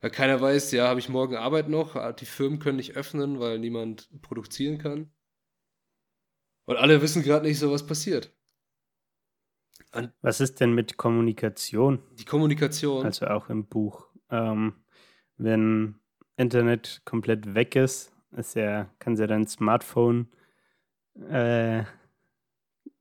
Weil 0.00 0.10
keiner 0.10 0.40
weiß, 0.40 0.72
ja, 0.72 0.88
habe 0.88 1.00
ich 1.00 1.08
morgen 1.08 1.36
Arbeit 1.36 1.68
noch? 1.68 2.14
Die 2.14 2.26
Firmen 2.26 2.60
können 2.60 2.76
nicht 2.76 2.96
öffnen, 2.96 3.40
weil 3.40 3.58
niemand 3.58 4.08
produzieren 4.22 4.78
kann. 4.78 5.10
Und 6.66 6.76
alle 6.76 7.02
wissen 7.02 7.22
gerade 7.22 7.46
nicht 7.46 7.58
so, 7.58 7.72
was 7.72 7.86
passiert. 7.86 8.32
Und 9.92 10.12
was 10.20 10.40
ist 10.40 10.60
denn 10.60 10.74
mit 10.74 10.96
Kommunikation? 10.98 12.02
Die 12.12 12.24
Kommunikation. 12.24 13.04
Also 13.04 13.26
auch 13.26 13.48
im 13.48 13.66
Buch. 13.66 14.06
Ähm, 14.30 14.74
wenn 15.36 15.98
Internet 16.36 17.02
komplett 17.04 17.54
weg 17.54 17.74
ist, 17.74 18.12
ist 18.32 18.54
ja, 18.54 18.90
kann 18.98 19.16
ja 19.16 19.26
dein 19.26 19.46
Smartphone 19.46 20.28
äh, 21.28 21.84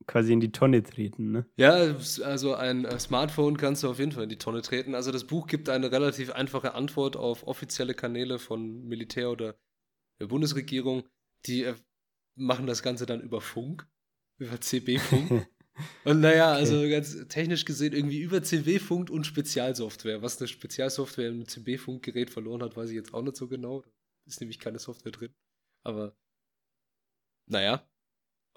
quasi 0.08 0.34
in 0.34 0.40
die 0.40 0.52
Tonne 0.52 0.82
treten, 0.82 1.32
ne? 1.32 1.46
Ja, 1.58 1.96
also 2.24 2.56
ein 2.56 2.86
äh, 2.86 2.98
Smartphone 2.98 3.58
kannst 3.58 3.84
du 3.84 3.90
auf 3.90 4.00
jeden 4.00 4.14
Fall 4.14 4.24
in 4.24 4.30
die 4.30 4.38
Tonne 4.38 4.62
treten. 4.62 4.96
Also 4.96 5.12
das 5.12 5.26
Buch 5.26 5.48
gibt 5.48 5.70
eine 5.70 5.92
relativ 5.92 6.32
einfache 6.32 6.74
Antwort 6.74 7.18
auf 7.18 7.46
offizielle 7.46 7.94
Kanäle 7.94 8.40
von 8.40 8.86
Militär 8.86 9.30
oder 9.30 9.56
der 10.20 10.28
Bundesregierung. 10.28 11.04
Die 11.46 11.64
äh, 11.64 11.76
machen 12.36 12.68
das 12.68 12.82
Ganze 12.82 13.06
dann 13.06 13.22
über 13.22 13.42
Funk, 13.42 13.88
über 14.40 14.60
CB-Funk. 14.60 15.48
Und 16.06 16.22
naja, 16.22 16.54
okay. 16.54 16.60
also 16.60 16.90
ganz 16.90 17.28
technisch 17.28 17.66
gesehen 17.66 17.94
irgendwie 17.94 18.22
über 18.22 18.42
CB-Funk 18.42 19.12
und 19.12 19.28
Spezialsoftware. 19.28 20.24
Was 20.24 20.40
eine 20.40 20.48
Spezialsoftware 20.48 21.30
im 21.30 21.48
CB-Funkgerät 21.48 22.32
verloren 22.32 22.64
hat, 22.64 22.76
weiß 22.76 22.90
ich 22.90 22.96
jetzt 22.96 23.14
auch 23.14 23.22
nicht 23.22 23.36
so 23.36 23.48
genau. 23.48 23.84
Ist 24.26 24.42
nämlich 24.42 24.58
keine 24.58 24.80
Software 24.80 25.12
drin. 25.12 25.36
Aber 25.84 26.18
naja, 27.48 27.88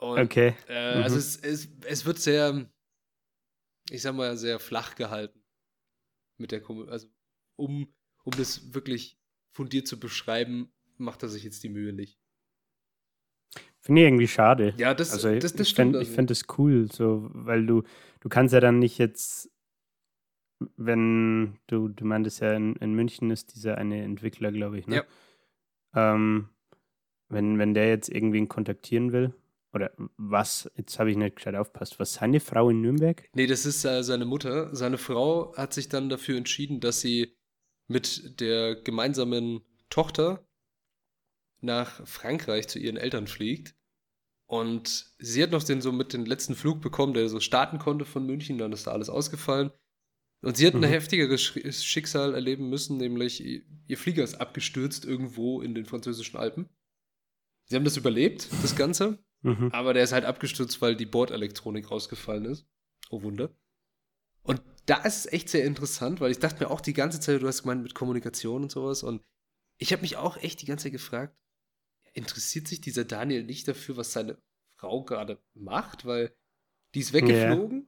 und, 0.01 0.19
okay. 0.19 0.55
Äh, 0.69 0.97
mhm. 0.97 1.03
Also 1.03 1.17
es, 1.19 1.37
es, 1.37 1.69
es 1.85 2.07
wird 2.07 2.19
sehr, 2.19 2.67
ich 3.91 4.03
sag 4.03 4.15
mal, 4.15 4.37
sehr 4.37 4.59
flach 4.59 4.95
gehalten 4.95 5.43
mit 6.39 6.53
der 6.53 6.61
Kommunikation. 6.61 6.93
Also 6.93 7.09
um, 7.57 7.93
um 8.25 8.33
das 8.33 8.73
wirklich 8.73 9.19
fundiert 9.53 9.87
zu 9.87 10.01
beschreiben, 10.01 10.73
macht 10.97 11.23
er 11.23 11.29
sich 11.29 11.45
jetzt 11.45 11.63
die 11.63 11.69
Mühe 11.69 11.93
nicht. 11.93 12.19
Finde 13.81 14.03
ich 14.03 14.07
irgendwie 14.07 14.29
schade. 14.29 14.75
Ja, 14.79 14.95
das, 14.95 15.13
also, 15.13 15.35
das, 15.35 15.53
das 15.53 15.61
ich 15.61 15.69
stimmt. 15.69 15.97
Find, 15.97 16.03
ich 16.07 16.15
finde 16.15 16.31
das 16.33 16.45
cool, 16.59 16.91
so, 16.93 17.29
weil 17.33 17.67
du, 17.67 17.83
du 18.21 18.29
kannst 18.29 18.53
ja 18.55 18.61
dann 18.61 18.79
nicht 18.79 18.99
jetzt, 18.99 19.51
wenn 20.77 21.59
du, 21.67 21.89
du 21.89 22.05
meintest 22.05 22.41
ja, 22.41 22.55
in, 22.55 22.77
in 22.77 22.95
München 22.95 23.31
ist 23.31 23.55
dieser 23.55 23.79
eine 23.79 24.03
Entwickler, 24.03 24.53
glaube 24.53 24.79
ich, 24.79 24.87
ne? 24.87 25.05
Ja. 25.95 26.15
Ähm, 26.15 26.51
wenn, 27.29 27.59
wenn 27.59 27.75
der 27.75 27.89
jetzt 27.89 28.09
irgendwen 28.09 28.49
kontaktieren 28.49 29.13
will, 29.13 29.33
oder 29.73 29.93
was, 30.17 30.71
jetzt 30.77 30.99
habe 30.99 31.11
ich 31.11 31.17
nicht 31.17 31.37
gescheit 31.37 31.55
aufpasst, 31.55 31.99
was 31.99 32.15
seine 32.15 32.41
Frau 32.41 32.71
in 32.71 32.81
Nürnberg? 32.81 33.29
Nee, 33.35 33.47
das 33.47 33.67
ist 33.67 33.85
äh, 33.85 34.03
seine 34.03 34.25
Mutter. 34.25 34.75
Seine 34.75 34.99
Frau 34.99 35.55
hat 35.57 35.73
sich 35.73 35.89
dann 35.89 36.09
dafür 36.09 36.37
entschieden, 36.37 36.81
dass 36.81 37.01
sie 37.01 37.37
mit 37.89 38.41
der 38.41 38.77
gemeinsamen 38.77 39.63
Tochter 39.89 40.47
nach 41.61 42.07
Frankreich 42.07 42.69
zu 42.69 42.79
ihren 42.79 42.97
Eltern 42.97 43.27
fliegt. 43.27 43.77
Und 44.47 45.15
sie 45.19 45.43
hat 45.43 45.53
noch 45.53 45.63
den 45.63 45.81
so 45.81 45.93
mit 45.93 46.13
den 46.13 46.27
letzten 46.27 46.57
Flug 46.57 46.81
bekommen, 46.81 47.15
der 47.15 47.29
so 47.29 47.39
starten 47.39 47.79
konnte 47.79 48.05
von 48.05 48.27
München, 48.27 48.59
dann 48.59 48.73
ist 48.73 48.87
da 48.87 48.93
alles 48.93 49.09
ausgefallen. 49.09 49.71
Und 50.43 50.57
sie 50.57 50.67
hat 50.67 50.75
mhm. 50.75 50.85
ein 50.85 50.91
heftigeres 50.91 51.43
Schicksal 51.85 52.35
erleben 52.35 52.69
müssen, 52.69 52.97
nämlich 52.97 53.45
ihr 53.45 53.99
Flieger 53.99 54.25
ist 54.25 54.41
abgestürzt 54.41 55.05
irgendwo 55.05 55.61
in 55.61 55.75
den 55.75 55.85
französischen 55.85 56.37
Alpen. 56.39 56.69
Sie 57.67 57.77
haben 57.77 57.85
das 57.85 57.97
überlebt, 57.97 58.49
das 58.63 58.75
Ganze. 58.75 59.23
Mhm. 59.43 59.71
Aber 59.73 59.95
der 59.95 60.05
ist 60.05 60.13
halt 60.13 60.25
abgestürzt, 60.25 60.81
weil 60.83 60.97
die 60.97 61.07
Bordelektronik 61.07 61.91
rausgefallen 61.91 62.45
ist. 62.45 62.67
Oh 63.11 63.23
Wunder. 63.23 63.55
Und 64.43 64.63
da 64.87 65.03
ist 65.05 65.27
es 65.27 65.33
echt 65.33 65.49
sehr 65.49 65.65
interessant, 65.65 66.21
weil 66.21 66.31
ich 66.31 66.39
dachte 66.39 66.63
mir 66.63 66.71
auch 66.71 66.81
die 66.81 66.93
ganze 66.93 67.21
Zeit, 67.21 67.43
du 67.43 67.47
hast 67.47 67.63
gemeint 67.63 67.83
mit 67.83 67.95
Kommunikation 67.95 68.63
und 68.63 68.71
sowas. 68.71 69.03
Und 69.03 69.23
ich 69.79 69.93
habe 69.93 70.03
mich 70.03 70.17
auch 70.17 70.37
echt 70.37 70.63
die 70.63 70.67
ganze 70.67 70.85
Zeit 70.85 70.93
gefragt, 70.93 71.37
interessiert 72.13 72.69
sich 72.69 72.81
dieser 72.81 73.05
Daniel 73.05 73.45
nicht 73.45 73.69
dafür, 73.69 73.97
was 73.97 74.13
seine 74.13 74.39
Frau 74.77 75.05
gerade 75.05 75.39
macht? 75.55 76.05
Weil 76.05 76.35
die 76.95 77.01
ist 77.01 77.13
weggeflogen 77.13 77.79
yeah. 77.79 77.87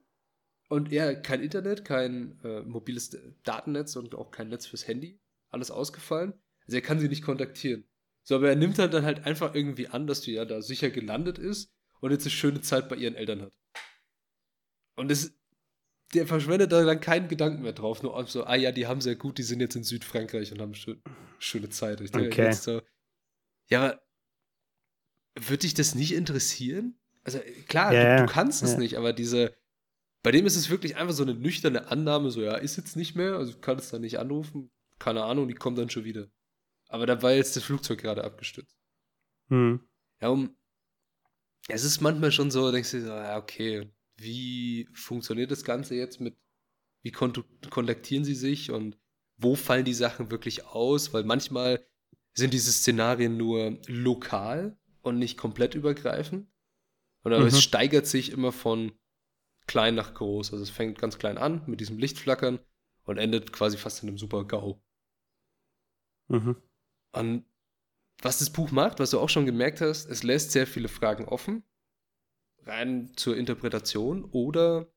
und 0.69 0.91
er 0.91 1.21
kein 1.21 1.41
Internet, 1.41 1.83
kein 1.83 2.39
äh, 2.43 2.61
mobiles 2.61 3.17
Datennetz 3.43 3.95
und 3.95 4.15
auch 4.15 4.31
kein 4.31 4.49
Netz 4.49 4.65
fürs 4.65 4.87
Handy. 4.87 5.19
Alles 5.49 5.71
ausgefallen. 5.71 6.33
Also 6.65 6.77
er 6.77 6.81
kann 6.81 6.99
sie 6.99 7.09
nicht 7.09 7.23
kontaktieren. 7.23 7.85
So, 8.23 8.35
aber 8.35 8.49
er 8.49 8.55
nimmt 8.55 8.79
dann, 8.79 8.91
dann 8.91 9.05
halt 9.05 9.25
einfach 9.25 9.53
irgendwie 9.53 9.87
an, 9.87 10.07
dass 10.07 10.21
die 10.21 10.33
ja 10.33 10.45
da 10.45 10.61
sicher 10.61 10.89
gelandet 10.89 11.37
ist 11.37 11.71
und 11.99 12.11
jetzt 12.11 12.23
eine 12.23 12.31
schöne 12.31 12.61
Zeit 12.61 12.89
bei 12.89 12.95
ihren 12.95 13.15
Eltern 13.15 13.41
hat. 13.41 13.53
Und 14.95 15.11
das, 15.11 15.33
der 16.13 16.27
verschwendet 16.27 16.71
da 16.71 16.83
dann 16.83 17.01
keinen 17.01 17.27
Gedanken 17.27 17.63
mehr 17.63 17.73
drauf. 17.73 18.03
Nur 18.03 18.25
so, 18.27 18.45
ah 18.45 18.55
ja, 18.55 18.71
die 18.71 18.87
haben 18.87 19.01
sehr 19.01 19.15
gut, 19.15 19.37
die 19.37 19.43
sind 19.43 19.59
jetzt 19.59 19.75
in 19.75 19.83
Südfrankreich 19.83 20.51
und 20.51 20.61
haben 20.61 20.75
schön, 20.75 21.01
schöne 21.39 21.69
Zeit. 21.69 21.99
Ich 22.01 22.11
denke 22.11 22.27
okay. 22.27 22.53
so, 22.53 22.81
ja, 23.69 23.83
aber 23.83 24.03
würde 25.35 25.59
dich 25.59 25.73
das 25.73 25.95
nicht 25.95 26.13
interessieren? 26.13 26.99
Also 27.23 27.39
klar, 27.67 27.93
ja, 27.93 28.17
du, 28.17 28.25
du, 28.25 28.31
kannst 28.31 28.63
es 28.63 28.73
ja. 28.73 28.79
nicht, 28.79 28.97
aber 28.97 29.13
diese, 29.13 29.55
bei 30.23 30.31
dem 30.31 30.45
ist 30.45 30.55
es 30.55 30.69
wirklich 30.69 30.95
einfach 30.95 31.13
so 31.13 31.23
eine 31.23 31.33
nüchterne 31.33 31.87
Annahme, 31.87 32.29
so 32.31 32.41
ja, 32.41 32.55
ist 32.55 32.77
jetzt 32.77 32.95
nicht 32.95 33.15
mehr, 33.15 33.35
also 33.35 33.57
kann 33.59 33.79
es 33.79 33.89
dann 33.89 34.01
nicht 34.01 34.19
anrufen, 34.19 34.71
keine 34.99 35.23
Ahnung, 35.23 35.47
die 35.47 35.53
kommt 35.53 35.77
dann 35.77 35.89
schon 35.89 36.03
wieder. 36.03 36.27
Aber 36.93 37.07
da 37.07 37.23
war 37.23 37.33
jetzt 37.33 37.55
das 37.55 37.63
Flugzeug 37.63 37.99
gerade 37.99 38.23
abgestürzt. 38.23 38.77
Hm. 39.49 39.79
Ja, 40.21 40.27
um, 40.29 40.55
es 41.67 41.83
ist 41.83 42.01
manchmal 42.01 42.31
schon 42.31 42.51
so, 42.51 42.71
denkst 42.71 42.91
du, 42.91 42.97
ja, 42.99 43.35
okay, 43.35 43.91
wie 44.17 44.87
funktioniert 44.93 45.49
das 45.49 45.63
Ganze 45.63 45.95
jetzt 45.95 46.21
mit, 46.21 46.37
wie 47.01 47.09
kontaktieren 47.09 48.23
sie 48.23 48.35
sich 48.35 48.69
und 48.69 48.99
wo 49.37 49.55
fallen 49.55 49.85
die 49.85 49.95
Sachen 49.95 50.29
wirklich 50.29 50.67
aus? 50.67 51.13
Weil 51.13 51.23
manchmal 51.23 51.83
sind 52.35 52.53
diese 52.53 52.71
Szenarien 52.71 53.37
nur 53.37 53.79
lokal 53.87 54.77
und 55.01 55.17
nicht 55.17 55.35
komplett 55.35 55.73
übergreifend. 55.73 56.47
Und 57.23 57.33
aber 57.33 57.41
mhm. 57.41 57.47
es 57.47 57.63
steigert 57.63 58.05
sich 58.05 58.31
immer 58.31 58.51
von 58.51 58.91
klein 59.65 59.95
nach 59.95 60.13
groß. 60.13 60.53
Also 60.53 60.61
es 60.61 60.69
fängt 60.69 60.99
ganz 60.99 61.17
klein 61.17 61.39
an 61.39 61.63
mit 61.65 61.79
diesem 61.79 61.97
Lichtflackern 61.97 62.59
und 63.05 63.17
endet 63.17 63.51
quasi 63.51 63.79
fast 63.79 64.03
in 64.03 64.09
einem 64.09 64.19
super 64.19 64.45
GAU. 64.45 64.79
Mhm. 66.27 66.61
Und 67.13 67.45
was 68.21 68.39
das 68.39 68.51
Buch 68.51 68.71
macht, 68.71 68.99
was 68.99 69.11
du 69.11 69.19
auch 69.19 69.29
schon 69.29 69.45
gemerkt 69.45 69.81
hast, 69.81 70.09
es 70.09 70.23
lässt 70.23 70.51
sehr 70.51 70.67
viele 70.67 70.87
Fragen 70.87 71.25
offen, 71.25 71.63
rein 72.65 73.11
zur 73.15 73.37
Interpretation 73.37 74.25
oder 74.25 74.91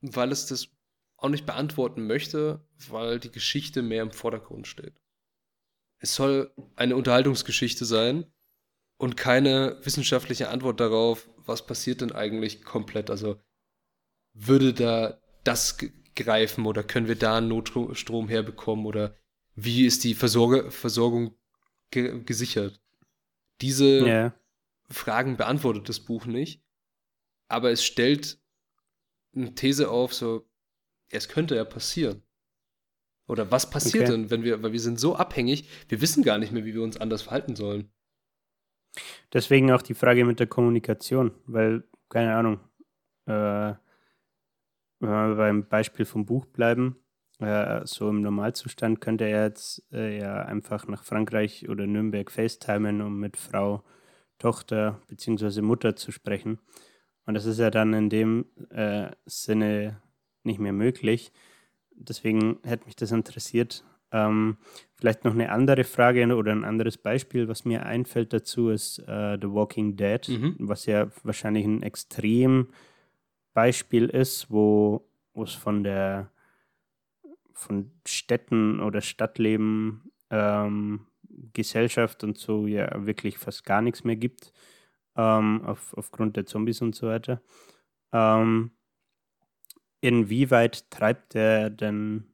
weil 0.00 0.32
es 0.32 0.46
das 0.46 0.68
auch 1.16 1.28
nicht 1.28 1.46
beantworten 1.46 2.06
möchte, 2.06 2.64
weil 2.88 3.18
die 3.18 3.32
Geschichte 3.32 3.82
mehr 3.82 4.02
im 4.02 4.12
Vordergrund 4.12 4.66
steht. 4.66 5.00
Es 5.98 6.14
soll 6.14 6.52
eine 6.76 6.96
Unterhaltungsgeschichte 6.96 7.84
sein 7.84 8.32
und 8.98 9.16
keine 9.16 9.78
wissenschaftliche 9.82 10.48
Antwort 10.48 10.78
darauf, 10.80 11.28
was 11.36 11.66
passiert 11.66 12.00
denn 12.00 12.12
eigentlich 12.12 12.62
komplett. 12.62 13.10
Also 13.10 13.40
würde 14.32 14.72
da 14.72 15.20
das 15.44 15.78
greifen 16.14 16.66
oder 16.66 16.84
können 16.84 17.08
wir 17.08 17.16
da 17.16 17.38
einen 17.38 17.48
Notstrom 17.48 18.28
herbekommen 18.28 18.86
oder 18.86 19.16
wie 19.54 19.86
ist 19.86 20.04
die 20.04 20.14
Versorge 20.14 20.70
Versorgung 20.70 21.34
ge 21.90 22.22
gesichert? 22.24 22.80
Diese 23.60 24.00
yeah. 24.04 24.34
Fragen 24.88 25.36
beantwortet 25.36 25.88
das 25.88 26.00
Buch 26.00 26.26
nicht, 26.26 26.62
aber 27.48 27.70
es 27.70 27.84
stellt 27.84 28.40
eine 29.34 29.54
These 29.54 29.90
auf, 29.90 30.14
so, 30.14 30.48
es 31.10 31.28
könnte 31.28 31.56
ja 31.56 31.64
passieren. 31.64 32.22
Oder 33.26 33.50
was 33.50 33.68
passiert 33.68 34.04
okay. 34.04 34.12
denn, 34.12 34.30
wenn 34.30 34.42
wir, 34.42 34.62
weil 34.62 34.72
wir 34.72 34.80
sind 34.80 34.98
so 34.98 35.14
abhängig, 35.16 35.68
wir 35.88 36.00
wissen 36.00 36.22
gar 36.22 36.38
nicht 36.38 36.52
mehr, 36.52 36.64
wie 36.64 36.74
wir 36.74 36.82
uns 36.82 36.96
anders 36.96 37.22
verhalten 37.22 37.56
sollen. 37.56 37.90
Deswegen 39.32 39.70
auch 39.70 39.82
die 39.82 39.94
Frage 39.94 40.24
mit 40.24 40.40
der 40.40 40.46
Kommunikation, 40.46 41.34
weil, 41.44 41.84
keine 42.08 42.34
Ahnung, 42.34 42.60
äh, 43.26 43.74
wenn 45.00 45.10
wir 45.28 45.34
beim 45.36 45.68
Beispiel 45.68 46.06
vom 46.06 46.24
Buch 46.24 46.46
bleiben, 46.46 46.96
äh, 47.40 47.82
so 47.84 48.08
im 48.08 48.22
Normalzustand 48.22 49.00
könnte 49.00 49.24
er 49.24 49.44
jetzt 49.44 49.84
äh, 49.92 50.18
ja 50.18 50.42
einfach 50.42 50.88
nach 50.88 51.04
Frankreich 51.04 51.68
oder 51.68 51.86
Nürnberg 51.86 52.30
FaceTimen, 52.30 53.00
um 53.00 53.20
mit 53.20 53.36
Frau, 53.36 53.84
Tochter 54.38 55.00
bzw. 55.08 55.62
Mutter 55.62 55.96
zu 55.96 56.12
sprechen. 56.12 56.58
Und 57.26 57.34
das 57.34 57.44
ist 57.44 57.58
ja 57.58 57.70
dann 57.70 57.92
in 57.92 58.08
dem 58.08 58.46
äh, 58.70 59.10
Sinne 59.26 60.00
nicht 60.44 60.60
mehr 60.60 60.72
möglich. 60.72 61.32
Deswegen 61.90 62.58
hätte 62.62 62.86
mich 62.86 62.96
das 62.96 63.12
interessiert. 63.12 63.84
Ähm, 64.10 64.56
vielleicht 64.94 65.24
noch 65.24 65.34
eine 65.34 65.52
andere 65.52 65.84
Frage 65.84 66.34
oder 66.34 66.52
ein 66.52 66.64
anderes 66.64 66.96
Beispiel, 66.96 67.46
was 67.48 67.66
mir 67.66 67.84
einfällt 67.84 68.32
dazu, 68.32 68.70
ist 68.70 69.00
äh, 69.00 69.36
The 69.40 69.50
Walking 69.50 69.96
Dead, 69.96 70.26
mhm. 70.28 70.56
was 70.60 70.86
ja 70.86 71.08
wahrscheinlich 71.24 71.66
ein 71.66 71.82
Extrembeispiel 71.82 74.08
ist, 74.08 74.50
wo 74.50 75.06
es 75.34 75.52
von 75.52 75.84
der 75.84 76.30
von 77.58 77.90
Städten 78.06 78.80
oder 78.80 79.00
Stadtleben, 79.00 80.10
ähm, 80.30 81.06
Gesellschaft 81.52 82.24
und 82.24 82.38
so 82.38 82.66
ja 82.66 83.06
wirklich 83.06 83.38
fast 83.38 83.64
gar 83.64 83.82
nichts 83.82 84.04
mehr 84.04 84.16
gibt, 84.16 84.52
ähm, 85.16 85.62
auf, 85.64 85.94
aufgrund 85.94 86.36
der 86.36 86.46
Zombies 86.46 86.80
und 86.80 86.94
so 86.94 87.08
weiter. 87.08 87.42
Ähm, 88.12 88.70
inwieweit 90.00 90.90
treibt 90.90 91.34
er 91.34 91.70
denn 91.70 92.26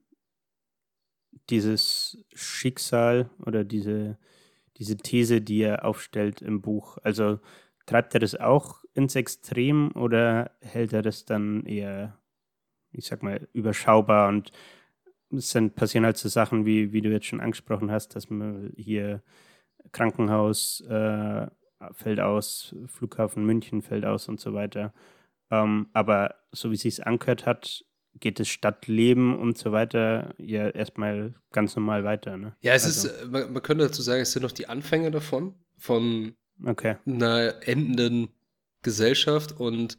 dieses 1.51 2.19
Schicksal 2.35 3.31
oder 3.45 3.65
diese, 3.65 4.19
diese 4.77 4.97
These, 4.97 5.41
die 5.41 5.63
er 5.63 5.85
aufstellt 5.85 6.43
im 6.43 6.61
Buch? 6.61 6.99
Also 7.03 7.41
treibt 7.87 8.15
er 8.15 8.21
das 8.21 8.35
auch 8.35 8.85
ins 8.95 9.15
Extrem 9.17 9.93
oder 9.93 10.53
hält 10.61 10.93
er 10.93 11.03
das 11.03 11.25
dann 11.25 11.67
eher, 11.67 12.19
ich 12.93 13.07
sag 13.07 13.23
mal, 13.23 13.49
überschaubar 13.53 14.29
und 14.29 14.53
sind, 15.38 15.75
passieren 15.75 16.05
halt 16.05 16.16
so 16.16 16.29
Sachen, 16.29 16.66
wie, 16.66 16.92
wie 16.92 17.01
du 17.01 17.11
jetzt 17.11 17.27
schon 17.27 17.40
angesprochen 17.40 17.90
hast, 17.90 18.16
dass 18.16 18.31
man 18.31 18.73
hier 18.77 19.23
Krankenhaus 19.92 20.83
äh, 20.88 21.47
fällt 21.92 22.20
aus, 22.20 22.75
Flughafen 22.87 23.44
München 23.44 23.83
fällt 23.83 24.05
aus 24.05 24.29
und 24.29 24.40
so 24.40 24.55
weiter. 24.55 24.92
Ähm, 25.51 25.88
aber 25.92 26.37
so 26.53 26.70
wie 26.70 26.75
es 26.75 26.83
sich 26.83 27.07
angehört 27.07 27.47
hat, 27.47 27.85
geht 28.20 28.38
das 28.38 28.49
Stadtleben 28.49 29.37
und 29.37 29.59
so 29.59 29.73
weiter 29.73 30.35
ja 30.38 30.68
erstmal 30.68 31.35
ganz 31.53 31.77
normal 31.77 32.05
weiter. 32.05 32.37
Ne? 32.37 32.57
Ja, 32.61 32.75
es 32.75 32.85
also. 32.85 33.09
ist, 33.09 33.23
äh, 33.23 33.27
man, 33.27 33.53
man, 33.53 33.62
könnte 33.62 33.85
dazu 33.85 34.03
sagen, 34.03 34.23
es 34.23 34.33
sind 34.33 34.42
noch 34.42 34.53
die 34.53 34.68
Anfänge 34.68 35.11
davon, 35.11 35.55
von 35.77 36.35
okay. 36.64 36.97
einer 37.07 37.55
endenden 37.66 38.29
Gesellschaft 38.83 39.59
und 39.59 39.99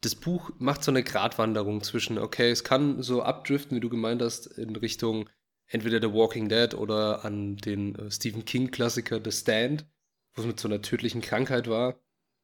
das 0.00 0.14
Buch 0.14 0.50
macht 0.58 0.82
so 0.82 0.90
eine 0.90 1.02
Gratwanderung 1.02 1.82
zwischen, 1.82 2.18
okay, 2.18 2.50
es 2.50 2.64
kann 2.64 3.02
so 3.02 3.22
abdriften, 3.22 3.76
wie 3.76 3.80
du 3.80 3.90
gemeint 3.90 4.22
hast, 4.22 4.46
in 4.46 4.74
Richtung 4.76 5.28
entweder 5.66 6.00
The 6.00 6.14
Walking 6.14 6.48
Dead 6.48 6.74
oder 6.74 7.24
an 7.24 7.56
den 7.56 7.94
äh, 7.94 8.10
Stephen 8.10 8.44
King-Klassiker 8.44 9.20
The 9.22 9.30
Stand, 9.30 9.86
wo 10.34 10.42
es 10.42 10.46
mit 10.46 10.58
so 10.58 10.68
einer 10.68 10.82
tödlichen 10.82 11.20
Krankheit 11.20 11.68
war, 11.68 12.00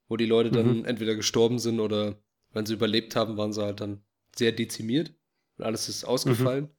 wo 0.08 0.16
die 0.16 0.26
Leute 0.26 0.50
dann 0.50 0.78
mhm. 0.78 0.84
entweder 0.84 1.14
gestorben 1.14 1.58
sind 1.58 1.80
oder 1.80 2.22
wenn 2.52 2.66
sie 2.66 2.74
überlebt 2.74 3.16
haben, 3.16 3.36
waren 3.36 3.52
sie 3.52 3.62
halt 3.62 3.80
dann 3.80 4.04
sehr 4.34 4.52
dezimiert 4.52 5.14
und 5.56 5.64
alles 5.64 5.88
ist 5.88 6.04
ausgefallen. 6.04 6.64
Mhm. 6.64 6.70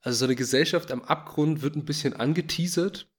Also 0.00 0.20
so 0.20 0.24
eine 0.26 0.36
Gesellschaft 0.36 0.90
am 0.92 1.02
Abgrund 1.02 1.62
wird 1.62 1.76
ein 1.76 1.84
bisschen 1.84 2.14
angeteasert, 2.14 3.10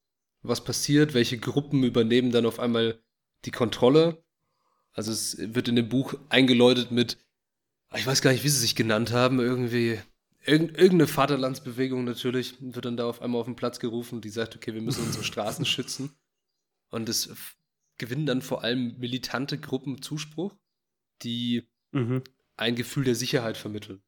was 0.42 0.64
passiert, 0.64 1.14
welche 1.14 1.38
Gruppen 1.38 1.84
übernehmen 1.84 2.32
dann 2.32 2.46
auf 2.46 2.58
einmal 2.58 3.02
die 3.44 3.50
Kontrolle. 3.50 4.24
Also 4.92 5.12
es 5.12 5.36
wird 5.38 5.68
in 5.68 5.76
dem 5.76 5.88
Buch 5.88 6.14
eingeläutet 6.28 6.90
mit, 6.90 7.18
ich 7.94 8.06
weiß 8.06 8.22
gar 8.22 8.32
nicht, 8.32 8.44
wie 8.44 8.48
sie 8.48 8.60
sich 8.60 8.74
genannt 8.74 9.12
haben, 9.12 9.40
irgendwie 9.40 9.98
irgendeine 10.44 11.06
Vaterlandsbewegung 11.06 12.04
natürlich 12.04 12.56
wird 12.60 12.84
dann 12.84 12.96
da 12.96 13.06
auf 13.06 13.20
einmal 13.20 13.40
auf 13.40 13.46
den 13.46 13.56
Platz 13.56 13.78
gerufen, 13.78 14.20
die 14.20 14.30
sagt, 14.30 14.56
okay, 14.56 14.74
wir 14.74 14.82
müssen 14.82 15.04
unsere 15.04 15.24
Straßen 15.24 15.64
schützen. 15.66 16.10
Und 16.90 17.08
es 17.08 17.30
gewinnen 17.98 18.26
dann 18.26 18.42
vor 18.42 18.64
allem 18.64 18.98
militante 18.98 19.58
Gruppen 19.58 20.02
Zuspruch, 20.02 20.56
die 21.22 21.68
mhm. 21.92 22.22
ein 22.56 22.74
Gefühl 22.74 23.04
der 23.04 23.14
Sicherheit 23.14 23.56
vermitteln. 23.56 24.02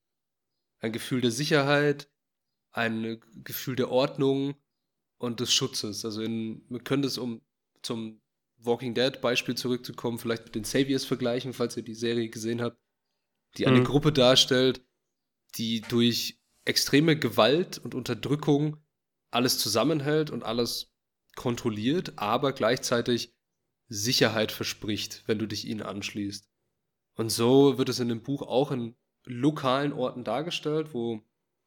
Ein 0.81 0.93
Gefühl 0.93 1.21
der 1.21 1.31
Sicherheit, 1.31 2.09
ein 2.73 3.21
Gefühl 3.45 3.77
der 3.77 3.91
Ordnung 3.91 4.55
und 5.19 5.41
des 5.41 5.53
Schutzes. 5.53 6.05
Also 6.05 6.23
in, 6.23 6.65
wir 6.71 6.81
können 6.81 7.03
das, 7.03 7.19
um 7.19 7.43
zum 7.83 8.22
Walking 8.65 8.95
Dead 8.95 9.21
Beispiel 9.21 9.55
zurückzukommen, 9.55 10.19
vielleicht 10.19 10.45
mit 10.45 10.55
den 10.55 10.65
Saviors 10.65 11.05
vergleichen, 11.05 11.53
falls 11.53 11.77
ihr 11.77 11.83
die 11.83 11.95
Serie 11.95 12.29
gesehen 12.29 12.63
habt, 12.63 12.79
die 13.57 13.67
eine 13.67 13.81
mhm. 13.81 13.85
Gruppe 13.85 14.13
darstellt, 14.13 14.85
die 15.57 15.81
durch 15.83 16.41
extreme 16.65 17.19
Gewalt 17.19 17.79
und 17.79 17.95
Unterdrückung 17.95 18.77
alles 19.31 19.59
zusammenhält 19.59 20.31
und 20.31 20.43
alles 20.45 20.93
kontrolliert, 21.35 22.13
aber 22.17 22.53
gleichzeitig 22.53 23.35
Sicherheit 23.89 24.53
verspricht, 24.53 25.23
wenn 25.27 25.39
du 25.39 25.47
dich 25.47 25.67
ihnen 25.67 25.83
anschließt. 25.83 26.49
Und 27.15 27.31
so 27.31 27.79
wird 27.79 27.89
es 27.89 28.01
in 28.01 28.09
dem 28.09 28.23
Buch 28.23 28.43
auch 28.43 28.71
in 28.71 28.97
lokalen 29.25 29.93
Orten 29.93 30.25
dargestellt, 30.25 30.95
wo 30.95 31.23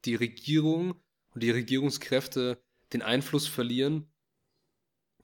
die 0.05 0.15
Regierung 0.15 0.95
und 1.31 1.43
die 1.43 1.51
Regierungskräfte 1.51 2.63
den 2.93 3.01
Einfluss 3.01 3.47
verlieren. 3.47 4.11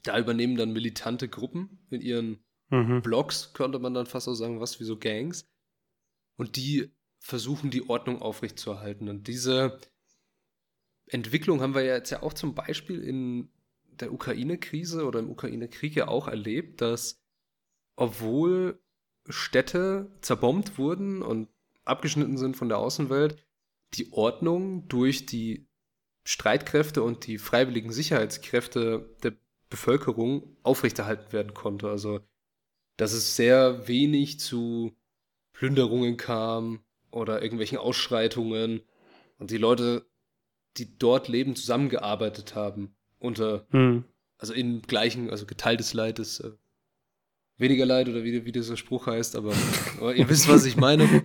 Da 0.03 0.17
übernehmen 0.17 0.55
dann 0.55 0.73
militante 0.73 1.29
Gruppen 1.29 1.85
in 1.89 2.01
ihren 2.01 2.43
mhm. 2.69 3.01
Blogs, 3.01 3.53
könnte 3.53 3.79
man 3.79 3.93
dann 3.93 4.07
fast 4.07 4.27
auch 4.27 4.33
sagen, 4.33 4.59
was 4.59 4.79
wie 4.79 4.85
so 4.85 4.97
Gangs. 4.97 5.47
Und 6.37 6.55
die 6.55 6.91
versuchen, 7.19 7.69
die 7.69 7.87
Ordnung 7.87 8.21
aufrechtzuerhalten. 8.21 9.07
Und 9.09 9.27
diese 9.27 9.79
Entwicklung 11.05 11.61
haben 11.61 11.75
wir 11.75 11.83
ja 11.83 11.95
jetzt 11.95 12.09
ja 12.09 12.23
auch 12.23 12.33
zum 12.33 12.55
Beispiel 12.55 13.03
in 13.03 13.49
der 13.83 14.11
Ukraine-Krise 14.11 15.05
oder 15.05 15.19
im 15.19 15.29
Ukraine-Krieg 15.29 15.95
ja 15.95 16.07
auch 16.07 16.27
erlebt, 16.27 16.81
dass 16.81 17.21
obwohl 17.95 18.81
Städte 19.29 20.11
zerbombt 20.21 20.77
wurden 20.77 21.21
und 21.21 21.49
abgeschnitten 21.83 22.37
sind 22.37 22.57
von 22.57 22.69
der 22.69 22.79
Außenwelt, 22.79 23.37
die 23.93 24.11
Ordnung 24.13 24.87
durch 24.87 25.25
die 25.25 25.67
Streitkräfte 26.23 27.03
und 27.03 27.27
die 27.27 27.37
freiwilligen 27.37 27.91
Sicherheitskräfte 27.91 29.15
der 29.23 29.33
Bevölkerung 29.71 30.55
aufrechterhalten 30.62 31.34
werden 31.34 31.55
konnte. 31.55 31.89
Also, 31.89 32.19
dass 32.97 33.13
es 33.13 33.36
sehr 33.36 33.88
wenig 33.88 34.39
zu 34.39 34.95
Plünderungen 35.53 36.17
kam, 36.17 36.84
oder 37.12 37.41
irgendwelchen 37.41 37.77
Ausschreitungen 37.77 38.81
und 39.38 39.51
die 39.51 39.57
Leute, 39.57 40.05
die 40.77 40.97
dort 40.97 41.27
leben, 41.27 41.55
zusammengearbeitet 41.55 42.55
haben 42.55 42.95
unter, 43.19 43.67
hm. 43.71 44.05
also 44.38 44.53
im 44.53 44.81
gleichen, 44.81 45.29
also 45.29 45.45
geteiltes 45.45 45.93
Leid 45.93 46.19
ist 46.19 46.39
äh, 46.39 46.51
weniger 47.57 47.86
Leid 47.86 48.10
oder 48.10 48.23
wie, 48.23 48.45
wie 48.45 48.51
dieser 48.51 48.77
Spruch 48.77 49.07
heißt, 49.07 49.36
aber, 49.36 49.53
aber 49.97 50.15
ihr 50.15 50.29
wisst, 50.29 50.47
was 50.47 50.65
ich 50.65 50.77
meine. 50.77 51.23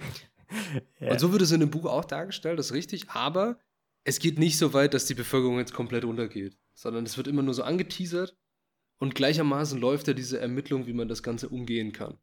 ja. 1.01 1.11
Und 1.13 1.21
so 1.21 1.33
wird 1.33 1.43
es 1.43 1.53
in 1.53 1.61
dem 1.61 1.71
Buch 1.71 1.87
auch 1.87 2.05
dargestellt, 2.05 2.59
das 2.59 2.67
ist 2.67 2.73
richtig, 2.73 3.11
aber 3.11 3.59
es 4.07 4.21
geht 4.21 4.39
nicht 4.39 4.57
so 4.57 4.73
weit, 4.73 4.95
dass 4.95 5.07
die 5.07 5.15
Bevölkerung 5.15 5.59
jetzt 5.59 5.75
komplett 5.75 6.05
untergeht, 6.05 6.57
sondern 6.75 7.05
es 7.05 7.17
wird 7.17 7.27
immer 7.27 7.43
nur 7.43 7.55
so 7.55 7.65
angeteasert 7.65 8.37
und 8.99 9.17
gleichermaßen 9.17 9.81
läuft 9.81 10.07
ja 10.07 10.15
diese 10.15 10.39
Ermittlung, 10.39 10.87
wie 10.87 10.93
man 10.93 11.09
das 11.09 11.25
Ganze 11.25 11.49
umgehen 11.49 11.93
kann. 11.93 12.17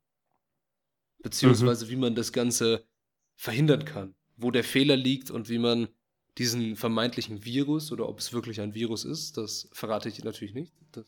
Beziehungsweise 1.21 1.85
mhm. 1.85 1.89
wie 1.89 1.95
man 1.97 2.15
das 2.15 2.31
Ganze 2.31 2.87
verhindern 3.35 3.83
kann, 3.83 4.15
wo 4.37 4.49
der 4.49 4.63
Fehler 4.63 4.95
liegt 4.95 5.29
und 5.29 5.49
wie 5.49 5.57
man 5.57 5.89
diesen 6.37 6.77
vermeintlichen 6.77 7.43
Virus 7.43 7.91
oder 7.91 8.07
ob 8.07 8.19
es 8.19 8.31
wirklich 8.31 8.61
ein 8.61 8.73
Virus 8.73 9.03
ist, 9.03 9.35
das 9.35 9.67
verrate 9.73 10.07
ich 10.07 10.23
natürlich 10.23 10.53
nicht. 10.53 10.73
Das 10.93 11.05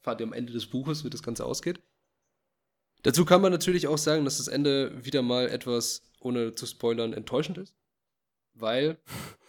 fahrt 0.00 0.20
ihr 0.20 0.26
am 0.26 0.32
Ende 0.32 0.54
des 0.54 0.66
Buches, 0.66 1.04
wie 1.04 1.10
das 1.10 1.22
Ganze 1.22 1.44
ausgeht. 1.44 1.82
Dazu 3.02 3.26
kann 3.26 3.42
man 3.42 3.52
natürlich 3.52 3.86
auch 3.86 3.98
sagen, 3.98 4.24
dass 4.24 4.38
das 4.38 4.48
Ende 4.48 5.04
wieder 5.04 5.20
mal 5.20 5.48
etwas, 5.48 6.02
ohne 6.20 6.54
zu 6.54 6.64
spoilern, 6.64 7.12
enttäuschend 7.12 7.58
ist. 7.58 7.76
Weil, 8.54 8.98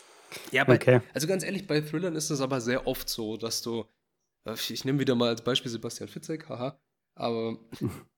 ja, 0.52 0.64
bei, 0.64 0.76
okay. 0.76 1.02
also 1.14 1.28
ganz 1.28 1.44
ehrlich, 1.44 1.68
bei 1.68 1.82
Thrillern 1.82 2.16
ist 2.16 2.30
es 2.30 2.42
aber 2.42 2.62
sehr 2.62 2.88
oft 2.88 3.10
so, 3.10 3.38
dass 3.38 3.62
du, 3.62 3.86
äh, 4.46 4.54
ich 4.54 4.86
nehme 4.86 5.00
wieder 5.00 5.16
mal 5.16 5.30
als 5.30 5.44
Beispiel 5.44 5.72
Sebastian 5.72 6.10
Fitzek, 6.10 6.50
haha, 6.50 6.80
aber 7.16 7.58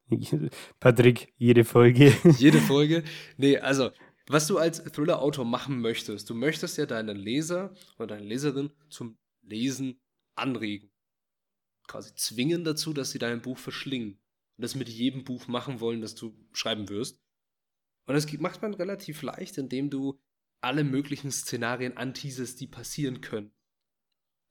Patrick, 0.80 1.34
jede 1.38 1.64
Folge. 1.64 2.16
jede 2.38 2.60
Folge. 2.62 3.04
Nee, 3.38 3.58
also, 3.58 3.92
was 4.28 4.48
du 4.48 4.58
als 4.58 4.84
Thriller-Autor 4.84 5.46
machen 5.46 5.82
möchtest, 5.82 6.30
du 6.30 6.36
möchtest 6.36 6.78
ja 6.78 6.86
deinen 6.86 7.18
Leser 7.18 7.74
oder 7.98 8.16
deine 8.16 8.28
Leserin 8.28 8.72
zum 8.90 9.18
Lesen 9.42 10.00
anregen. 10.36 10.92
Quasi 11.88 12.14
zwingen 12.16 12.64
dazu, 12.64 12.94
dass 12.94 13.12
sie 13.12 13.20
dein 13.20 13.42
Buch 13.42 13.58
verschlingen. 13.58 14.20
Und 14.58 14.64
das 14.64 14.76
mit 14.76 14.90
jedem 14.90 15.24
Buch 15.24 15.48
machen 15.48 15.80
wollen, 15.80 16.02
das 16.02 16.16
du 16.16 16.36
schreiben 16.54 16.90
wirst. 16.90 17.20
Und 18.06 18.14
das 18.14 18.32
macht 18.40 18.62
man 18.62 18.74
relativ 18.74 19.22
leicht, 19.22 19.58
indem 19.58 19.90
du 19.90 20.20
alle 20.62 20.84
möglichen 20.84 21.32
Szenarien 21.32 21.98
anteasest, 21.98 22.60
die 22.60 22.68
passieren 22.68 23.22
können. 23.22 23.52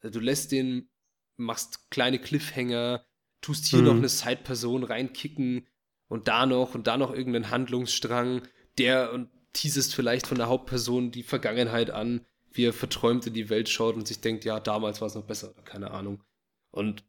Also 0.01 0.19
du 0.19 0.25
lässt 0.25 0.53
den, 0.53 0.89
machst 1.37 1.91
kleine 1.91 2.19
Cliffhanger, 2.19 3.05
tust 3.41 3.67
hier 3.67 3.81
mhm. 3.81 3.85
noch 3.85 3.97
eine 3.97 4.09
Side-Person 4.09 4.85
reinkicken 4.85 5.67
und 6.09 6.29
da 6.29 6.47
noch 6.47 6.75
und 6.75 6.87
da 6.87 6.97
noch 6.97 7.13
irgendeinen 7.13 7.51
Handlungsstrang, 7.51 8.43
der 8.79 9.13
und 9.13 9.31
teasest 9.53 9.95
vielleicht 9.95 10.27
von 10.27 10.39
der 10.39 10.49
Hauptperson 10.49 11.11
die 11.11 11.23
Vergangenheit 11.23 11.91
an, 11.91 12.25
wie 12.53 12.65
er 12.65 12.73
verträumt 12.73 13.27
in 13.27 13.35
die 13.35 13.51
Welt 13.51 13.69
schaut 13.69 13.97
und 13.97 14.07
sich 14.07 14.21
denkt, 14.21 14.45
ja, 14.45 14.61
damals 14.61 15.01
war 15.01 15.09
es 15.09 15.15
noch 15.15 15.27
besser, 15.27 15.55
keine 15.65 15.91
Ahnung. 15.91 16.23
Und 16.71 17.05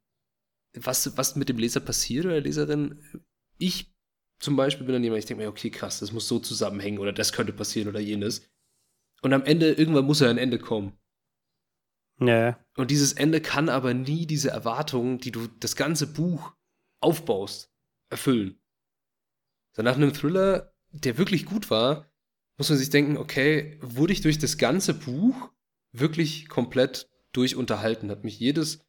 was, 0.74 1.18
was 1.18 1.36
mit 1.36 1.50
dem 1.50 1.58
Leser 1.58 1.80
passiert 1.80 2.26
oder 2.26 2.36
der 2.36 2.44
Leserin, 2.44 3.04
ich 3.58 3.94
zum 4.40 4.56
Beispiel 4.56 4.86
bin 4.86 4.94
dann 4.94 5.04
jemand, 5.04 5.20
ich 5.20 5.26
denke 5.26 5.44
mir, 5.44 5.50
okay, 5.50 5.70
krass, 5.70 6.00
das 6.00 6.12
muss 6.12 6.28
so 6.28 6.40
zusammenhängen 6.40 7.00
oder 7.00 7.12
das 7.12 7.34
könnte 7.34 7.54
passieren 7.54 7.90
oder 7.90 8.00
jenes. 8.00 8.50
Und 9.22 9.34
am 9.34 9.44
Ende, 9.44 9.74
irgendwann 9.74 10.06
muss 10.06 10.20
ja 10.20 10.30
ein 10.30 10.38
Ende 10.38 10.60
kommen. 10.60 10.98
Ja. 12.20 12.60
Und 12.76 12.92
dieses 12.92 13.14
Ende 13.14 13.42
kann 13.42 13.70
aber 13.70 13.94
nie 13.94 14.26
diese 14.26 14.50
Erwartungen, 14.50 15.20
die 15.20 15.32
du 15.32 15.48
das 15.60 15.76
ganze 15.76 16.08
Buch 16.08 16.54
aufbaust, 17.00 17.72
erfüllen. 18.10 18.60
Nach 19.78 19.96
einem 19.96 20.14
Thriller, 20.14 20.74
der 20.92 21.18
wirklich 21.18 21.46
gut 21.46 21.70
war, 21.70 22.12
muss 22.58 22.70
man 22.70 22.78
sich 22.78 22.90
denken, 22.90 23.16
okay, 23.16 23.80
wurde 23.82 24.12
ich 24.12 24.20
durch 24.20 24.38
das 24.38 24.58
ganze 24.58 24.94
Buch 24.94 25.50
wirklich 25.94 26.50
komplett 26.50 27.10
durchunterhalten? 27.32 28.12
Hat 28.12 28.26
mich 28.26 28.38
jedes, 28.40 28.86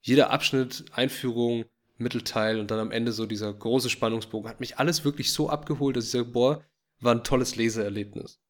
jeder 0.00 0.30
Abschnitt, 0.30 0.84
Einführung, 0.92 1.64
Mittelteil 1.96 2.60
und 2.60 2.70
dann 2.70 2.78
am 2.78 2.92
Ende 2.92 3.12
so 3.12 3.26
dieser 3.26 3.52
große 3.52 3.90
Spannungsbogen, 3.90 4.48
hat 4.48 4.60
mich 4.60 4.78
alles 4.78 5.04
wirklich 5.04 5.32
so 5.32 5.50
abgeholt, 5.50 5.96
dass 5.96 6.04
ich 6.04 6.10
sage, 6.10 6.26
boah, 6.26 6.64
war 7.00 7.14
ein 7.14 7.24
tolles 7.24 7.56
Leseerlebnis. 7.56 8.40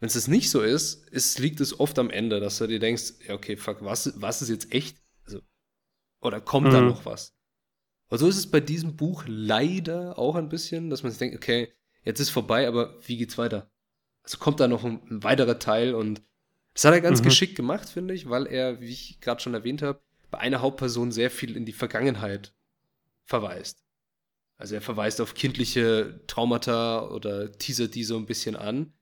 Wenn 0.00 0.08
es 0.08 0.28
nicht 0.28 0.50
so 0.50 0.62
ist, 0.62 1.08
ist, 1.10 1.38
liegt 1.38 1.60
es 1.60 1.78
oft 1.78 1.98
am 1.98 2.10
Ende, 2.10 2.40
dass 2.40 2.58
du 2.58 2.66
dir 2.66 2.80
denkst, 2.80 3.12
ja, 3.28 3.34
okay, 3.34 3.56
fuck, 3.56 3.84
was, 3.84 4.20
was 4.20 4.42
ist 4.42 4.48
jetzt 4.48 4.72
echt? 4.72 4.98
Also, 5.24 5.40
oder 6.20 6.40
kommt 6.40 6.68
mhm. 6.68 6.72
da 6.72 6.80
noch 6.80 7.04
was? 7.04 7.36
Und 8.08 8.18
so 8.18 8.26
ist 8.26 8.38
es 8.38 8.50
bei 8.50 8.60
diesem 8.60 8.96
Buch 8.96 9.24
leider 9.26 10.18
auch 10.18 10.34
ein 10.34 10.48
bisschen, 10.48 10.90
dass 10.90 11.02
man 11.02 11.12
sich 11.12 11.18
denkt, 11.18 11.36
okay, 11.36 11.72
jetzt 12.02 12.18
ist 12.18 12.30
vorbei, 12.30 12.66
aber 12.66 12.98
wie 13.06 13.18
geht's 13.18 13.38
weiter? 13.38 13.70
Also 14.22 14.38
kommt 14.38 14.58
da 14.58 14.68
noch 14.68 14.84
ein, 14.84 15.00
ein 15.10 15.22
weiterer 15.22 15.58
Teil 15.58 15.94
und 15.94 16.22
das 16.74 16.84
hat 16.84 16.94
er 16.94 17.00
ganz 17.00 17.20
mhm. 17.20 17.24
geschickt 17.24 17.56
gemacht, 17.56 17.88
finde 17.88 18.14
ich, 18.14 18.28
weil 18.28 18.46
er, 18.46 18.80
wie 18.80 18.90
ich 18.90 19.20
gerade 19.20 19.40
schon 19.40 19.54
erwähnt 19.54 19.82
habe, 19.82 20.00
bei 20.30 20.38
einer 20.38 20.60
Hauptperson 20.60 21.12
sehr 21.12 21.30
viel 21.30 21.56
in 21.56 21.66
die 21.66 21.72
Vergangenheit 21.72 22.54
verweist. 23.24 23.84
Also 24.56 24.74
er 24.74 24.80
verweist 24.80 25.20
auf 25.20 25.34
kindliche 25.34 26.20
Traumata 26.26 27.08
oder 27.08 27.52
teasert 27.52 27.94
die 27.94 28.04
so 28.04 28.16
ein 28.16 28.26
bisschen 28.26 28.56
an. 28.56 28.92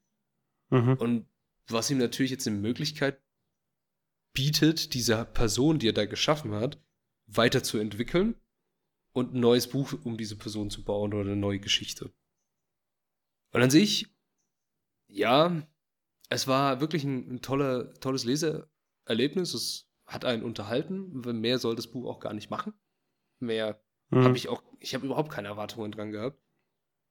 Mhm. 0.70 0.94
Und 0.94 1.28
was 1.68 1.90
ihm 1.90 1.98
natürlich 1.98 2.30
jetzt 2.30 2.46
eine 2.46 2.56
Möglichkeit 2.56 3.20
bietet, 4.32 4.94
diese 4.94 5.24
Person, 5.24 5.78
die 5.78 5.88
er 5.88 5.92
da 5.92 6.06
geschaffen 6.06 6.52
hat, 6.52 6.82
weiterzuentwickeln 7.26 8.36
und 9.12 9.34
ein 9.34 9.40
neues 9.40 9.68
Buch 9.68 9.94
um 10.04 10.16
diese 10.16 10.36
Person 10.36 10.70
zu 10.70 10.84
bauen 10.84 11.12
oder 11.12 11.30
eine 11.30 11.36
neue 11.36 11.60
Geschichte. 11.60 12.12
Und 13.52 13.62
an 13.62 13.70
sich, 13.70 14.14
ja, 15.08 15.66
es 16.28 16.46
war 16.46 16.80
wirklich 16.80 17.04
ein, 17.04 17.34
ein 17.34 17.42
toller, 17.42 17.92
tolles 17.94 18.24
Leseerlebnis. 18.24 19.54
Es 19.54 19.90
hat 20.06 20.24
einen 20.24 20.42
unterhalten. 20.42 21.20
Mehr 21.40 21.58
soll 21.58 21.74
das 21.76 21.90
Buch 21.90 22.06
auch 22.06 22.20
gar 22.20 22.34
nicht 22.34 22.50
machen. 22.50 22.74
Mehr 23.40 23.82
Mhm. 24.10 24.24
habe 24.24 24.36
ich 24.36 24.48
auch, 24.48 24.62
ich 24.80 24.94
habe 24.94 25.06
überhaupt 25.06 25.30
keine 25.30 25.48
Erwartungen 25.48 25.92
dran 25.92 26.12
gehabt. 26.12 26.40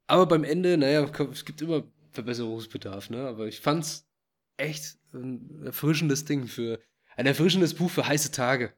Aber 0.07 0.25
beim 0.25 0.43
Ende, 0.43 0.77
naja, 0.77 1.03
es 1.31 1.45
gibt 1.45 1.61
immer 1.61 1.83
Verbesserungsbedarf, 2.17 3.09
ne? 3.11 3.27
Aber 3.27 3.47
ich 3.47 3.59
fand's 3.59 4.09
echt 4.57 4.97
ein 5.13 5.63
erfrischendes 5.63 6.25
Ding 6.25 6.47
für, 6.47 6.79
ein 7.15 7.27
erfrischendes 7.27 7.75
Buch 7.75 7.91
für 7.91 8.07
heiße 8.07 8.31
Tage. 8.31 8.73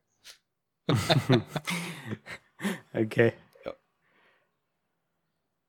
okay. 2.93 3.33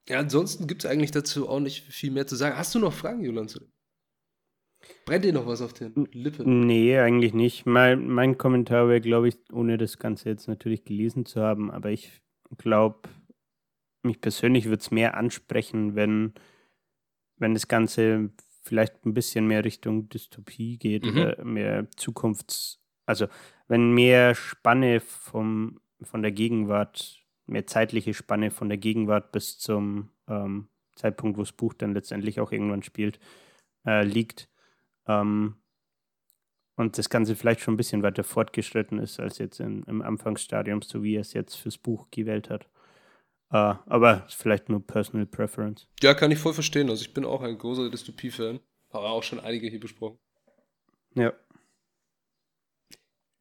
Ja, 0.08 0.18
ansonsten 0.18 0.66
gibt 0.66 0.84
es 0.84 0.90
eigentlich 0.90 1.12
dazu 1.12 1.48
auch 1.48 1.60
nicht 1.60 1.84
viel 1.84 2.10
mehr 2.10 2.26
zu 2.26 2.34
sagen. 2.34 2.56
Hast 2.56 2.74
du 2.74 2.80
noch 2.80 2.92
Fragen, 2.92 3.22
Jolan? 3.22 3.46
zu 3.46 3.60
dem? 3.60 3.72
Brennt 5.04 5.24
dir 5.24 5.32
noch 5.32 5.46
was 5.46 5.62
auf 5.62 5.72
den 5.72 6.08
Lippen? 6.12 6.66
Nee, 6.66 6.98
eigentlich 6.98 7.34
nicht. 7.34 7.66
Mein, 7.66 8.08
mein 8.08 8.36
Kommentar 8.36 8.88
wäre, 8.88 9.00
glaube 9.00 9.28
ich, 9.28 9.36
ohne 9.52 9.78
das 9.78 9.98
Ganze 9.98 10.30
jetzt 10.30 10.48
natürlich 10.48 10.84
gelesen 10.84 11.26
zu 11.26 11.40
haben, 11.40 11.70
aber 11.70 11.90
ich 11.90 12.20
glaube, 12.58 13.08
mich 14.02 14.20
persönlich 14.20 14.64
würde 14.64 14.80
es 14.80 14.90
mehr 14.90 15.16
ansprechen, 15.16 15.94
wenn, 15.94 16.32
wenn 17.40 17.54
das 17.54 17.66
Ganze 17.68 18.30
vielleicht 18.62 19.04
ein 19.04 19.14
bisschen 19.14 19.46
mehr 19.46 19.64
Richtung 19.64 20.08
Dystopie 20.08 20.78
geht 20.78 21.04
Mhm. 21.04 21.10
oder 21.10 21.44
mehr 21.44 21.90
Zukunfts-, 21.96 22.78
also 23.06 23.26
wenn 23.66 23.92
mehr 23.92 24.34
Spanne 24.34 25.00
vom, 25.00 25.80
von 26.02 26.22
der 26.22 26.32
Gegenwart, 26.32 27.24
mehr 27.46 27.66
zeitliche 27.66 28.14
Spanne 28.14 28.50
von 28.50 28.68
der 28.68 28.78
Gegenwart 28.78 29.32
bis 29.32 29.58
zum 29.58 30.10
ähm, 30.28 30.68
Zeitpunkt, 30.94 31.38
wo 31.38 31.42
das 31.42 31.52
Buch 31.52 31.74
dann 31.74 31.94
letztendlich 31.94 32.38
auch 32.40 32.52
irgendwann 32.52 32.82
spielt, 32.82 33.18
äh, 33.86 34.04
liegt. 34.04 34.48
Ähm, 35.06 35.56
und 36.76 36.96
das 36.96 37.10
Ganze 37.10 37.36
vielleicht 37.36 37.60
schon 37.60 37.74
ein 37.74 37.76
bisschen 37.76 38.02
weiter 38.02 38.24
fortgeschritten 38.24 38.98
ist 38.98 39.20
als 39.20 39.38
jetzt 39.38 39.60
in, 39.60 39.82
im 39.84 40.02
Anfangsstadium, 40.02 40.82
so 40.82 41.02
wie 41.02 41.16
er 41.16 41.20
es 41.22 41.32
jetzt 41.32 41.56
fürs 41.56 41.78
Buch 41.78 42.08
gewählt 42.10 42.48
hat. 42.50 42.68
Äh, 43.50 43.74
aber 43.86 44.26
vielleicht 44.28 44.68
nur 44.68 44.84
Personal 44.86 45.26
Preference. 45.26 45.86
Ja, 46.02 46.14
kann 46.14 46.30
ich 46.30 46.38
voll 46.38 46.54
verstehen. 46.54 46.88
Also 46.88 47.02
ich 47.02 47.12
bin 47.14 47.24
auch 47.24 47.42
ein 47.42 47.58
großer 47.58 47.90
Dystopie-Fan. 47.90 48.60
Habe 48.92 49.06
auch 49.08 49.22
schon 49.22 49.40
einige 49.40 49.68
hier 49.68 49.80
besprochen. 49.80 50.18
Ja. 51.14 51.32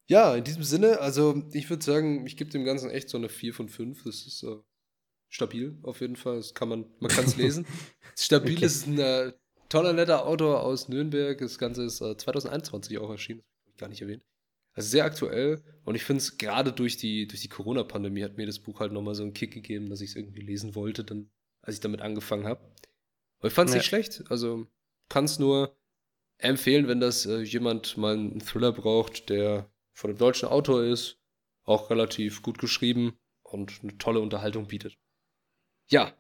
Ja, 0.08 0.36
in 0.36 0.44
diesem 0.44 0.64
Sinne, 0.64 1.00
also 1.00 1.44
ich 1.54 1.70
würde 1.70 1.84
sagen, 1.86 2.26
ich 2.26 2.36
gebe 2.36 2.50
dem 2.50 2.66
Ganzen 2.66 2.90
echt 2.90 3.10
so 3.10 3.18
eine 3.18 3.30
4 3.30 3.54
von 3.54 3.70
5. 3.70 4.04
Das 4.04 4.26
ist 4.26 4.42
äh, 4.44 4.58
stabil 5.30 5.78
auf 5.84 6.02
jeden 6.02 6.16
Fall. 6.16 6.38
Das 6.38 6.56
kann 6.56 6.70
man, 6.70 6.86
man 7.00 7.12
kann 7.12 7.26
es 7.26 7.36
lesen. 7.38 7.68
Stabil, 8.16 8.56
Okay. 8.56 8.66
es 8.66 8.78
ist 8.78 8.88
ein 8.88 8.98
äh, 8.98 9.34
toller, 9.70 9.94
netter 9.94 10.26
Autor 10.26 10.64
aus 10.64 10.90
Nürnberg. 10.90 11.38
Das 11.38 11.60
Ganze 11.60 11.84
ist 11.84 12.02
äh, 12.02 12.18
2021 12.18 12.98
auch 12.98 13.12
erschienen. 13.12 13.42
Das 13.42 13.66
hab 13.66 13.70
ich 13.74 13.78
gar 13.78 13.90
nicht 13.90 14.02
erwähnt. 14.02 14.24
Also 14.74 14.90
sehr 14.90 15.06
aktuell 15.06 15.62
und 15.84 15.96
ich 15.96 16.04
finde 16.04 16.22
es 16.22 16.38
gerade 16.38 16.72
durch 16.72 16.98
die, 16.98 17.28
durch 17.28 17.42
die 17.42 17.50
Corona-Pandemie 17.50 18.24
hat 18.24 18.38
mir 18.38 18.46
das 18.46 18.60
Buch 18.60 18.80
halt 18.80 18.92
nochmal 18.92 19.16
so 19.16 19.24
einen 19.24 19.34
Kick 19.34 19.52
gegeben, 19.54 19.90
dass 19.90 20.02
ich 20.02 20.12
es 20.12 20.16
irgendwie 20.16 20.42
lesen 20.42 20.76
wollte, 20.76 21.04
dann, 21.04 21.30
als 21.62 21.76
ich 21.76 21.82
damit 21.82 22.02
angefangen 22.02 22.46
habe. 22.46 22.62
Aber 23.40 23.48
ich 23.48 23.54
fand 23.54 23.70
es 23.70 23.76
Ja. 23.76 23.80
nicht 23.80 23.88
schlecht. 23.88 24.24
Also 24.30 24.68
kann 25.10 25.26
es 25.26 25.40
nur 25.40 25.76
empfehlen, 26.38 26.88
wenn 26.88 27.00
das 27.00 27.26
äh, 27.26 27.42
jemand 27.42 27.98
mal 27.98 28.14
einen 28.14 28.40
Thriller 28.40 28.72
braucht, 28.72 29.30
der 29.30 29.70
von 29.94 30.12
einem 30.12 30.20
deutschen 30.20 30.48
Autor 30.48 30.84
ist, 30.84 31.18
auch 31.64 31.90
relativ 31.90 32.42
gut 32.42 32.58
geschrieben 32.60 33.18
und 33.44 33.80
eine 33.84 33.98
tolle 33.98 34.20
Unterhaltung 34.22 34.68
bietet. 34.68 34.98
Ja, 35.90 36.14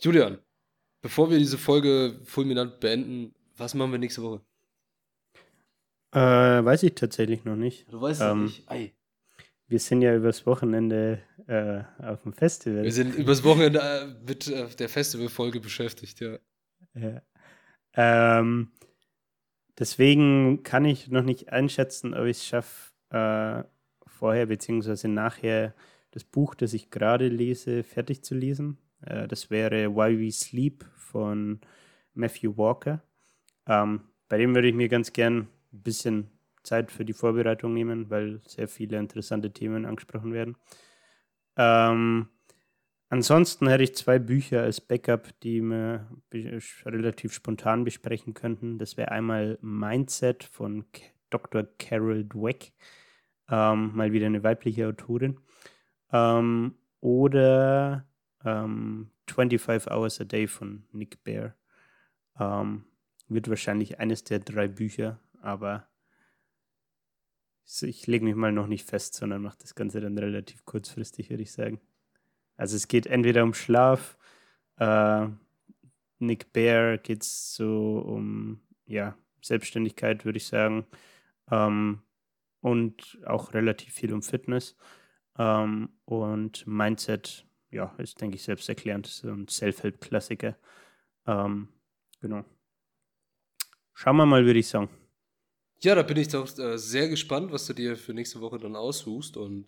Julian, 0.00 0.38
bevor 1.02 1.30
wir 1.30 1.38
diese 1.38 1.58
Folge 1.58 2.20
fulminant 2.24 2.80
beenden, 2.80 3.34
was 3.56 3.74
machen 3.74 3.92
wir 3.92 3.98
nächste 3.98 4.22
Woche? 4.22 4.40
Äh, 6.12 6.18
weiß 6.64 6.82
ich 6.82 6.94
tatsächlich 6.94 7.44
noch 7.44 7.56
nicht. 7.56 7.90
Du 7.92 8.00
weißt 8.00 8.20
Ähm, 8.22 8.44
nicht. 8.44 8.68
Ei. 8.70 8.92
Wir 9.68 9.78
sind 9.78 10.02
ja 10.02 10.14
übers 10.16 10.46
Wochenende 10.46 11.22
äh, 11.46 11.82
auf 12.04 12.22
dem 12.22 12.32
Festival. 12.32 12.82
Wir 12.82 12.92
sind 12.92 13.14
übers 13.14 13.44
Wochenende 13.44 13.78
äh, 13.80 14.06
mit 14.26 14.48
äh, 14.48 14.66
der 14.76 14.88
Festivalfolge 14.88 15.60
beschäftigt, 15.60 16.20
ja. 16.20 16.38
Ja. 16.94 17.22
Ähm, 17.94 18.72
deswegen 19.78 20.64
kann 20.64 20.84
ich 20.84 21.08
noch 21.08 21.22
nicht 21.22 21.50
einschätzen, 21.52 22.14
ob 22.14 22.24
ich 22.24 22.38
es 22.38 22.46
schaffe, 22.46 22.92
äh, 23.10 23.62
vorher 24.08 24.46
bzw. 24.46 25.06
nachher 25.06 25.74
das 26.10 26.24
Buch, 26.24 26.56
das 26.56 26.72
ich 26.72 26.90
gerade 26.90 27.28
lese, 27.28 27.84
fertig 27.84 28.24
zu 28.24 28.34
lesen. 28.34 28.78
Äh, 29.02 29.28
das 29.28 29.50
wäre 29.50 29.94
Why 29.94 30.18
We 30.18 30.32
Sleep 30.32 30.84
von 30.96 31.60
Matthew 32.14 32.56
Walker. 32.56 33.04
Ähm, 33.68 34.00
bei 34.28 34.38
dem 34.38 34.52
würde 34.54 34.68
ich 34.68 34.74
mir 34.74 34.88
ganz 34.88 35.12
gern 35.12 35.46
ein 35.72 35.82
bisschen 35.82 36.30
Zeit 36.62 36.90
für 36.90 37.04
die 37.04 37.12
Vorbereitung 37.12 37.72
nehmen, 37.72 38.10
weil 38.10 38.40
sehr 38.46 38.68
viele 38.68 38.98
interessante 38.98 39.52
Themen 39.52 39.86
angesprochen 39.86 40.32
werden. 40.32 40.56
Ähm, 41.56 42.28
Ansonsten 43.12 43.66
hätte 43.66 43.82
ich 43.82 43.96
zwei 43.96 44.20
Bücher 44.20 44.62
als 44.62 44.80
Backup, 44.80 45.28
die 45.40 45.60
wir 45.60 46.06
relativ 46.86 47.32
spontan 47.32 47.82
besprechen 47.82 48.34
könnten. 48.34 48.78
Das 48.78 48.96
wäre 48.96 49.10
einmal 49.10 49.58
Mindset 49.62 50.44
von 50.44 50.84
Dr. 51.28 51.64
Carol 51.76 52.24
Dweck, 52.24 52.72
ähm, 53.48 53.96
mal 53.96 54.12
wieder 54.12 54.26
eine 54.26 54.44
weibliche 54.44 54.86
Autorin. 54.86 55.40
Ähm, 56.12 56.76
oder 57.00 58.06
ähm, 58.44 59.10
25 59.28 59.90
Hours 59.90 60.20
a 60.20 60.24
Day 60.24 60.46
von 60.46 60.84
Nick 60.92 61.24
Bear. 61.24 61.56
Ähm, 62.38 62.84
wird 63.26 63.48
wahrscheinlich 63.48 63.98
eines 63.98 64.22
der 64.22 64.38
drei 64.38 64.68
Bücher, 64.68 65.18
aber 65.40 65.88
ich 67.82 68.06
lege 68.06 68.24
mich 68.24 68.34
mal 68.34 68.52
noch 68.52 68.66
nicht 68.66 68.88
fest, 68.88 69.14
sondern 69.14 69.42
mache 69.42 69.58
das 69.60 69.74
Ganze 69.74 70.00
dann 70.00 70.18
relativ 70.18 70.64
kurzfristig, 70.64 71.30
würde 71.30 71.42
ich 71.42 71.52
sagen. 71.52 71.80
Also 72.56 72.76
es 72.76 72.88
geht 72.88 73.06
entweder 73.06 73.42
um 73.44 73.54
Schlaf, 73.54 74.18
äh, 74.76 75.28
Nick 76.18 76.52
Bear 76.52 76.98
geht 76.98 77.22
es 77.22 77.54
so 77.54 77.98
um 77.98 78.60
ja, 78.86 79.16
Selbstständigkeit, 79.42 80.24
würde 80.24 80.36
ich 80.36 80.46
sagen. 80.46 80.86
Ähm, 81.50 82.02
und 82.60 83.18
auch 83.24 83.54
relativ 83.54 83.94
viel 83.94 84.12
um 84.12 84.22
Fitness. 84.22 84.76
Ähm, 85.38 85.88
und 86.04 86.66
Mindset, 86.66 87.46
ja, 87.70 87.94
ist, 87.98 88.20
denke 88.20 88.36
ich, 88.36 88.42
selbsterklärend, 88.42 89.06
so 89.06 89.30
ein 89.30 89.48
Self-Help-Klassiker. 89.48 90.56
Ähm, 91.26 91.68
genau. 92.20 92.44
Schauen 93.94 94.16
wir 94.16 94.26
mal, 94.26 94.44
würde 94.44 94.58
ich 94.58 94.68
sagen. 94.68 94.90
Ja, 95.82 95.94
da 95.94 96.02
bin 96.02 96.18
ich 96.18 96.28
doch 96.28 96.46
äh, 96.58 96.76
sehr 96.76 97.08
gespannt, 97.08 97.52
was 97.52 97.66
du 97.66 97.72
dir 97.72 97.96
für 97.96 98.12
nächste 98.12 98.40
Woche 98.40 98.58
dann 98.58 98.76
aussuchst. 98.76 99.36
Und 99.36 99.66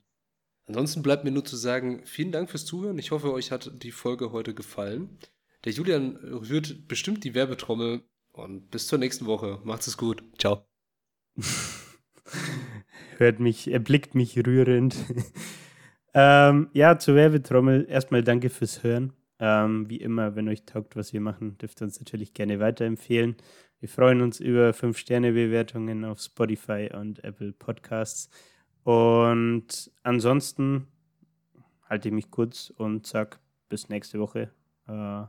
ansonsten 0.66 1.02
bleibt 1.02 1.24
mir 1.24 1.30
nur 1.30 1.44
zu 1.44 1.56
sagen, 1.56 2.02
vielen 2.04 2.32
Dank 2.32 2.50
fürs 2.50 2.66
Zuhören. 2.66 2.98
Ich 2.98 3.10
hoffe, 3.10 3.32
euch 3.32 3.50
hat 3.50 3.82
die 3.82 3.92
Folge 3.92 4.30
heute 4.30 4.54
gefallen. 4.54 5.18
Der 5.64 5.72
Julian 5.72 6.16
rührt 6.16 6.86
bestimmt 6.86 7.24
die 7.24 7.34
Werbetrommel. 7.34 8.02
Und 8.32 8.70
bis 8.70 8.86
zur 8.86 8.98
nächsten 8.98 9.26
Woche. 9.26 9.60
Macht's 9.64 9.86
es 9.86 9.96
gut. 9.96 10.22
Ciao. 10.38 10.66
Hört 13.18 13.40
mich, 13.40 13.68
er 13.68 13.78
blickt 13.78 14.14
mich 14.14 14.38
rührend. 14.38 14.96
ähm, 16.14 16.70
ja, 16.72 16.98
zur 16.98 17.14
Werbetrommel. 17.14 17.86
Erstmal 17.88 18.22
danke 18.22 18.48
fürs 18.48 18.82
Hören. 18.82 19.12
Ähm, 19.38 19.88
wie 19.90 19.96
immer, 19.96 20.34
wenn 20.34 20.48
euch 20.48 20.64
taugt, 20.64 20.96
was 20.96 21.12
wir 21.12 21.20
machen, 21.20 21.58
dürft 21.58 21.82
ihr 21.82 21.84
uns 21.84 21.98
natürlich 21.98 22.32
gerne 22.32 22.58
weiterempfehlen. 22.58 23.36
Wir 23.82 23.88
freuen 23.88 24.20
uns 24.20 24.38
über 24.38 24.70
5-Sterne-Bewertungen 24.70 26.04
auf 26.04 26.20
Spotify 26.20 26.88
und 26.94 27.24
Apple 27.24 27.52
Podcasts. 27.52 28.30
Und 28.84 29.90
ansonsten 30.04 30.86
halte 31.90 32.06
ich 32.06 32.14
mich 32.14 32.30
kurz 32.30 32.70
und 32.76 33.08
sag 33.08 33.40
bis 33.68 33.88
nächste 33.88 34.20
Woche. 34.20 34.52
Äh, 34.86 35.24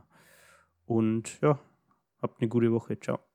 und 0.86 1.40
ja, 1.40 1.58
habt 2.22 2.40
eine 2.40 2.48
gute 2.48 2.70
Woche. 2.70 2.96
Ciao. 3.00 3.33